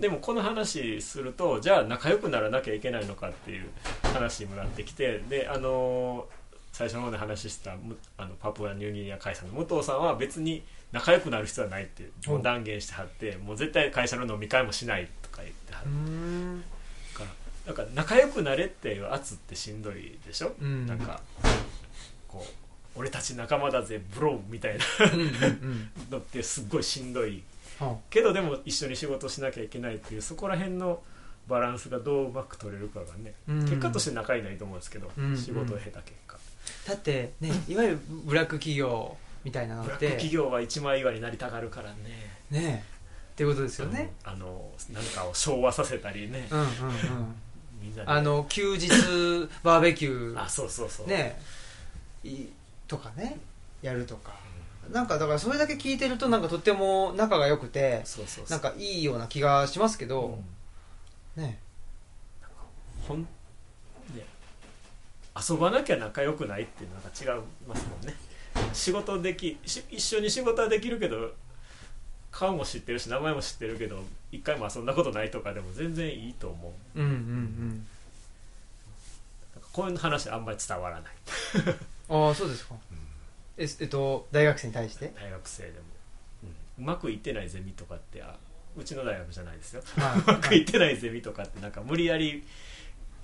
[0.00, 3.68] でもこの話するとじゃあ仲良くならなきゃいけないのかっていう
[4.12, 7.72] 話にもなってきてであのー、最初の方で話した
[8.16, 10.62] あのパプアニューギニア会社の武藤さんは別に
[10.92, 12.10] 仲良くなる必要はないって
[12.42, 15.88] 断言してはってもう絶対会社の飲み会もしないとか言ってはる
[17.66, 21.20] なんか仲良くなれっていう圧ってしんどいでしょ、うん、なんか
[22.28, 24.84] こう俺たち仲間だぜブローみたいな
[26.10, 27.42] のってすっごいしんどい、
[28.10, 31.00] けどでも一緒に仕事しなきゃいけないっていうそこら辺の
[31.48, 36.36] バランスがどううまく取れるかがね、うん、結果として仲いいないと思うんですけど、うん、仕事を経た結果。
[36.86, 41.96] だってねいわゆるブラック企業みたいなのってブラック企業は一枚岩になりたがるからね。
[42.50, 42.84] ね
[43.32, 46.68] っていうことですよね、あのなんかを昭和させたりね、うんうんうん
[48.06, 48.88] あの休日
[49.62, 50.42] バーベキュー。
[50.42, 51.06] あそうそうそう。
[51.06, 51.40] ね。
[52.86, 53.38] とかね。
[53.82, 54.32] やるとか、
[54.86, 58.04] うん、なんかだからそれだけ聞いてるとなんかとっても仲が良くて
[58.48, 60.38] なんかいいような気がしますけど、
[61.36, 61.58] うん、ね。
[63.06, 63.26] ほんね。
[65.36, 68.14] 遊ばなきゃ仲良くないっていうのが違いますもんね。
[68.72, 71.32] 仕事でき一緒に仕事はできるけど
[72.30, 74.02] 顔も知ってるし名前も知ってるけど
[74.32, 76.98] 一回も遊んだことないとかでも全然いいと思う。
[76.98, 77.86] うんうんうん。
[79.72, 81.12] こういう話あんまり伝わらない。
[82.08, 82.98] ああそうですか、うん、
[83.56, 85.12] ええっと大学生に対して？
[85.14, 85.76] 大学生でも、
[86.78, 88.36] うん、うまくいってないゼミとかってあ
[88.76, 92.44] うちの大学じゃないですよ、はい、 うまくいってないゼミとかってなんか無理やり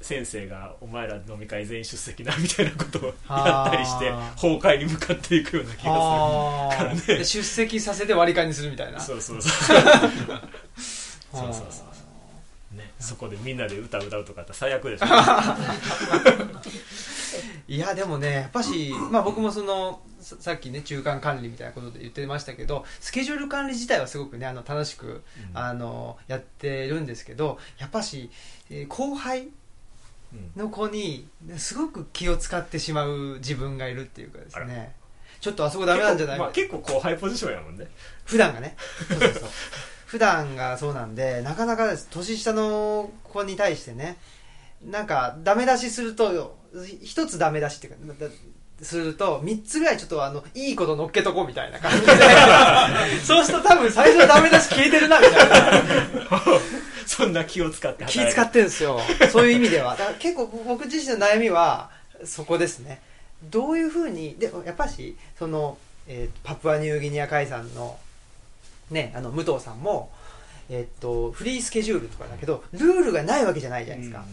[0.01, 5.89] 先生が「お前ら飲み会全員出席な」みたいなことをやったりして 崩壊に向かっていくような気がする。
[6.79, 9.01] からね出席させて割り勘にするみたいな。
[9.01, 9.79] そうそうそう
[11.33, 11.83] そうそうそ
[12.74, 15.07] うねそこでみんなで歌歌うとかって最悪でしょ。
[17.68, 28.31] いやでもねやっぱし、まあ、僕もそのさっきね中間管理みたいなことで言ってましたけどスケジュール管理自体はすごくねあの楽しく、うん、あのやってるんですけどやっぱし、
[28.70, 29.49] えー、後輩
[30.57, 34.95] の子にすごく気を使ってしまう自分がいるっていうかですね。
[35.41, 36.39] ちょっとあそこダメなんじゃない？
[36.39, 37.87] まあ、結構こうハイポジションやもんね。
[38.24, 38.76] 普段がね。
[39.09, 39.49] そうそうそう
[40.09, 42.09] 普段がそうなんでなかなかです。
[42.11, 44.17] 年下の子に対してね
[44.83, 46.57] なんかダメ出しすると
[47.03, 48.31] 一つダメ出しっていうかだ
[48.81, 52.07] すると三つぐらいちょっとあのいいこと乗っけとこうみたいな感じで。
[53.23, 55.83] そうすると多分最初のダメ出し消えてるなみたいな。
[57.07, 58.99] そんな気を使って気使ってるんですよ。
[59.31, 59.95] そういう意味では。
[59.95, 61.91] だから結構僕自身の悩みは
[62.25, 63.03] そこですね。
[63.43, 67.99] どういうふうにでもやっぱしその、えーパプアニューギニア海産の
[68.91, 70.11] ねあの武藤さんも
[70.70, 74.24] えっとフリースケジュールとかだけどルールがないわけじゃないじゃないですか、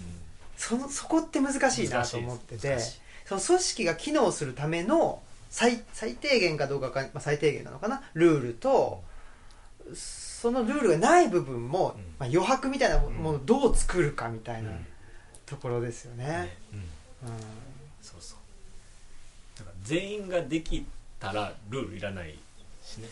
[0.58, 2.78] そのそこって難しいなと思ってて
[3.26, 9.04] その組織が機能するための最最低限かどうかか、まあ、最低限なのかなルールと
[9.94, 12.02] そのルールがない部分も、うん。
[12.20, 13.24] まあ、余白みたいなもうん。
[13.24, 14.86] のをどう作るかみたいなうん。
[15.46, 16.26] ところですよね。
[16.26, 16.58] ね。
[16.72, 17.30] うん。
[18.02, 19.60] そうそう。
[19.60, 20.86] だから全員ができ
[21.20, 22.38] たらルールいらない
[22.84, 23.10] しね。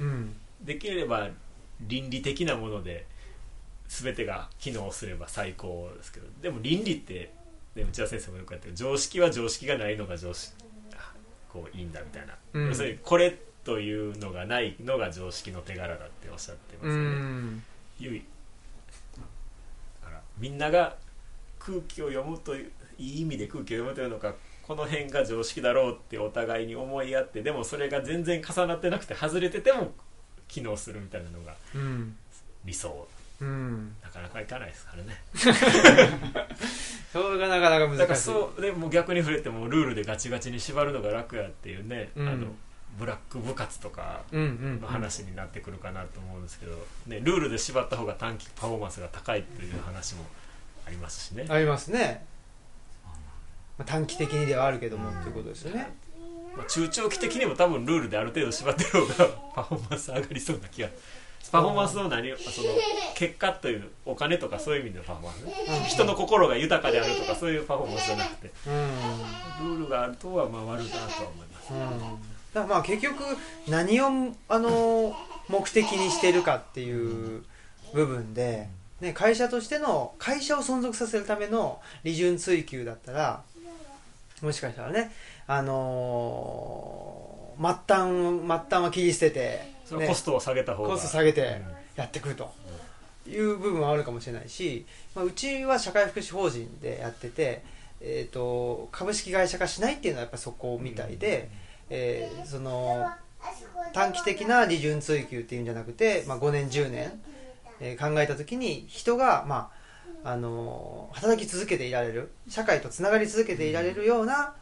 [0.00, 1.28] うん、うんできれば
[1.80, 3.06] 倫理的なもので
[3.88, 6.26] 全てが機能すれば最高ですけど。
[6.42, 7.32] でも倫理って、
[7.74, 10.54] ね、内田先生もよくやってる常識は常識がないのが常識。
[11.54, 12.68] こういいんだみたいな、うん。
[12.68, 17.62] 要するにこれというのがないのが常識の手柄だっておっしゃってますうよね、ん。
[17.98, 18.24] ゆい
[20.02, 20.96] だからみんなが
[21.60, 29.92] 空気を読むといういい意味で空気を読むというのかこの辺が常識だろうってお互いに思い合ってでもそれが全然重なってなくて外れてても
[30.48, 32.16] 機能するみたいなのがうん
[32.64, 33.06] 理想。
[33.40, 33.96] うん。
[34.02, 35.22] なかなかいかないですからね。
[37.12, 37.98] それがなかなか難しい。
[37.98, 42.28] だからそうでもう逆に触れてもルールでガチガチに縛るのが楽やっていうね、うん。
[42.28, 42.54] あの
[42.98, 46.72] ブラック部活とかうんうんの話になってくるかなと思うんですけど、
[47.06, 50.24] ね、ルールで縛った方が短期パフォーマンスが高いという話も
[50.86, 52.24] ありますしね、ありますね、
[53.78, 55.92] まあ、短期的にではあるけどもっていうことですよね
[56.56, 60.88] まあ、中長期的にも多分ルールである程度縛ってる方が パフォーマンス上がりそうな気が。
[61.52, 62.68] パフォーマンスの何をその
[63.14, 65.54] 結果というお金とかそういう意味でのパフォーマンスね。
[65.68, 65.84] うん。
[65.84, 68.50] 人の心が豊かであるとかそういうパフォーマンスじゃなくて。
[68.66, 69.68] うん。
[69.68, 72.34] ルールがあるとはまあ悪いなとは思いますうん。
[72.54, 73.22] だまあ結局
[73.68, 75.14] 何をあの
[75.48, 77.44] 目的にしているかっていう
[77.92, 78.68] 部分で、
[79.00, 83.42] ね、会社としての会社を存続させるための利潤追求だったら
[84.42, 85.12] もしかしたらね
[85.46, 90.88] あのー末端末端は切り捨てて、ねそのコストを下げた方が。
[90.90, 91.46] コスト下げてうん。
[91.94, 92.52] やってくると。
[93.26, 94.84] いう部分はあるかもしれないし、
[95.14, 97.62] まあ、うちは社会福祉法人でやってて、
[98.00, 101.48] えー、と株式会社化しないっていうのはやっぱそこみたいで、
[101.90, 103.10] えーその
[103.92, 107.20] 短期的な利潤追求っていうんじゃなくて、まあ、5年10年、
[107.80, 109.70] えー考えた時に人が、ま
[110.24, 114.54] ああのー働き続けていられる社会とつながり続けていられるような、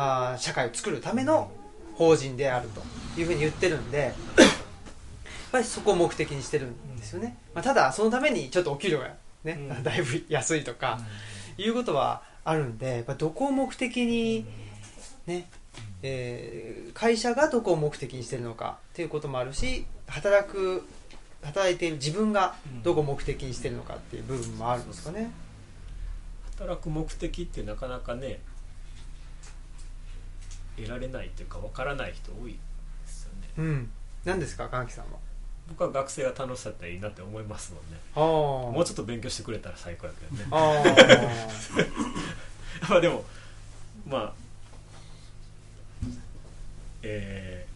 [0.00, 1.50] あー社会を作るための
[1.94, 2.82] 法人であると
[3.20, 4.14] いうふうに言ってるんでやっ
[5.52, 9.82] ぱりそこを目的にしてるんですよね、まあ、ただそのためにちょっとお給料がね、うん。
[9.84, 11.00] だいぶ安いとか、
[11.56, 14.46] いうことはあるんでやっぱどこを目的に
[15.26, 15.48] ね、
[16.02, 20.84] えー会社がどこを目的にしてるのかっていうこともあるし働く
[21.42, 25.30] 働いている自分がどこを目的にしてるのかっていう部分もあるんですかね。
[26.58, 28.40] 働く目的ってなかなかね
[30.80, 32.58] 得られないというかわからない人多いで
[33.06, 33.48] すよね。
[33.58, 33.90] うん。
[34.24, 35.18] 何ですか、かんきさんは？
[35.68, 38.00] 僕は学生が楽しさったらいいなって思いますもんね。
[38.16, 40.44] もうちょっと勉強してくれたら最高やけどね。
[40.50, 40.82] あ
[42.90, 43.24] まあでも
[44.06, 44.32] まあ
[47.02, 47.66] え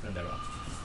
[0.00, 0.32] ー、なんだろう、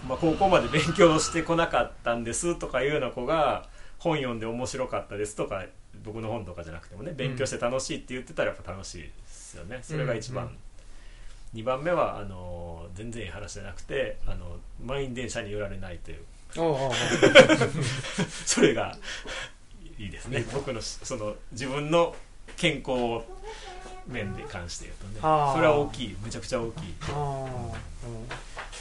[0.10, 5.64] まあ、高校まで勉強してこなかったんですとかいうような子が本読んで面白かったですとか
[6.04, 9.80] 僕の本とかじゃなくてもね勉強して楽しいって言ってたらやっぱ楽しいですよね。
[9.82, 10.56] それが一番、
[11.58, 16.18] 2番目はあの全然いい話じゃなくてあの満員電車に揺られないという。
[18.45, 18.95] それが
[19.97, 20.45] いいですね。
[20.53, 22.16] 僕のその自分の
[22.55, 23.24] 健康
[24.05, 25.16] 面で関して言うとね。
[25.16, 26.16] それは大きい。
[26.24, 26.89] めちゃくちゃ大きい。
[26.89, 26.95] うん。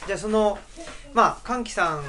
[0.07, 0.59] じゃあその
[1.14, 2.01] まあ歓喜さ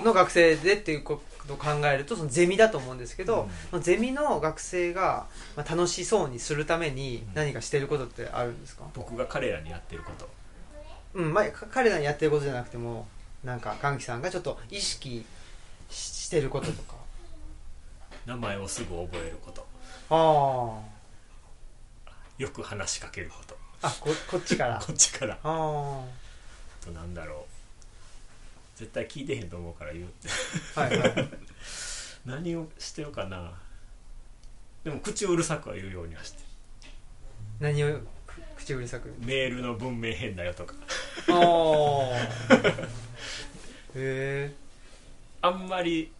[0.00, 3.82] んの学生でっていうことを考えるとそのゼミだと思うんですけど、うん。
[3.82, 5.26] ゼミの学生が
[5.56, 7.34] まあ楽しそうにするためにうん。
[7.34, 10.28] 何かしてることってあるんですか、僕が彼らにやってること。
[11.14, 13.08] うんまあ、か彼らにやってることじゃなくても
[13.42, 15.24] なんか歓喜さんがちょっと意識
[15.88, 16.96] ししてることとか。
[18.26, 19.66] 名前をすぐ覚えること。
[20.10, 20.80] あ
[22.36, 23.56] よく話しかけること。
[23.80, 24.76] ああこ こっちから。
[24.76, 25.34] あこっちから。
[25.34, 25.38] あ。
[25.42, 26.04] あ
[26.84, 27.47] となんだろう
[28.78, 30.06] 絶対聞いてへんと思うから言う
[30.78, 31.28] はいはい。
[32.24, 33.52] 何をしてるかな。
[34.84, 36.38] でも口をうるさくは言うようにはして
[37.58, 38.06] 何をく
[38.56, 39.12] 口口うるさく？
[39.18, 40.74] メールの文明変だよとか。
[41.28, 42.54] ああ
[43.96, 44.52] へえ
[45.42, 46.12] あんまり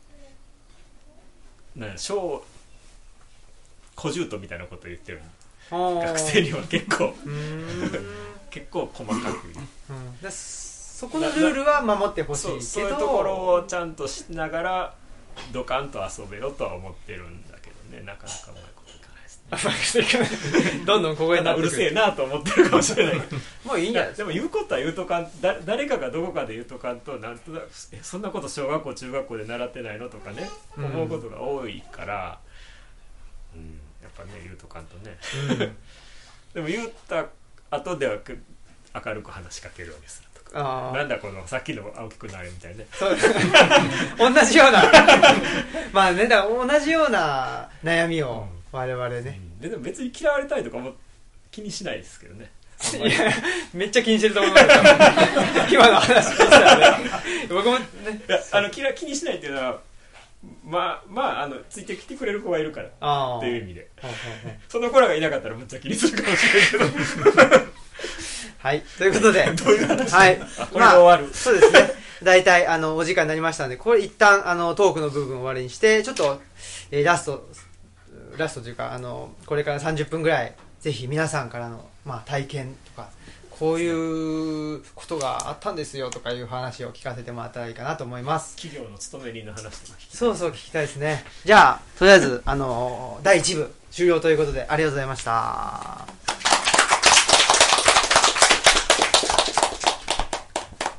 [1.76, 2.44] なんや小
[3.94, 5.20] 小獣とみたいなこと言ってる。
[5.70, 7.14] 学学生には結構
[8.50, 9.46] 結構細かく
[9.90, 9.92] う。
[9.92, 10.20] ん。
[10.20, 10.30] だ
[10.98, 12.60] そこのルールは守ってほしいけど。
[12.60, 14.94] そういうところをちゃんとしながら
[15.52, 18.02] ドカンと遊べよとは思ってるんだけどね。
[18.04, 20.82] なかなかうまいこといかないですね。
[20.84, 23.20] どんどん小声になってうるせえなと思ってるかもしれない。
[23.20, 30.50] けどもういいんじゃないでも言うことは言うとかんだ誰かがどこかで言うとかんとなんとなくえそんなこと小学校中学校で習ってないのとかね。
[30.76, 30.84] うん。
[30.86, 32.40] 思うことが多いから、
[33.54, 33.78] うん。
[34.02, 35.16] やっぱね言うとかんとね。
[35.48, 35.58] うん。
[36.54, 37.26] でも言った
[37.70, 38.36] 後ではく
[38.92, 42.86] 明るく話しかけるようにすなんだこのさっきの青木くんのあれみたいなね。
[42.92, 43.16] そう。
[44.18, 44.82] 同じような。
[45.92, 50.94] まあねだ同じような悩みを我々ね、ででも別に嫌われたいとかも
[51.50, 52.50] 気にしないですけどね。
[52.94, 53.32] いや
[53.74, 54.64] めっちゃ気にしてると思います
[55.74, 57.10] よ 今の話聞いたらね。
[57.48, 57.86] 僕もね。
[58.28, 59.80] いやあの気ら気にしないっていうのは
[60.64, 62.88] まあまああのついてきてくれる子がいるから
[63.38, 63.88] っていう意味で。
[64.68, 66.96] その子らがいなかったらむっちゃ気にするかもしれんけ
[67.56, 67.78] ど
[68.58, 69.44] はいということで。
[69.56, 70.40] どういう話はい。
[70.58, 71.92] あこれで終わる、まあそうですね。
[72.22, 76.40] 大体あのお時間になりましたのでこれ一旦あのトークの部分を終わりにしてちょっと、
[76.90, 77.48] えーラスト
[78.36, 83.08] ラストというかあのこれから30分ぐらいぜひ皆さんからの、まあ、体験とか
[83.50, 88.54] こういうことがあったんですよとかいう話を聞かせてもらったらいいかなと思います。
[88.54, 91.24] 企業の勤め人の話とかそうそう聞きたいですね。
[91.44, 96.06] じゃあとりあえずあの第1部終了ということでありがとうございました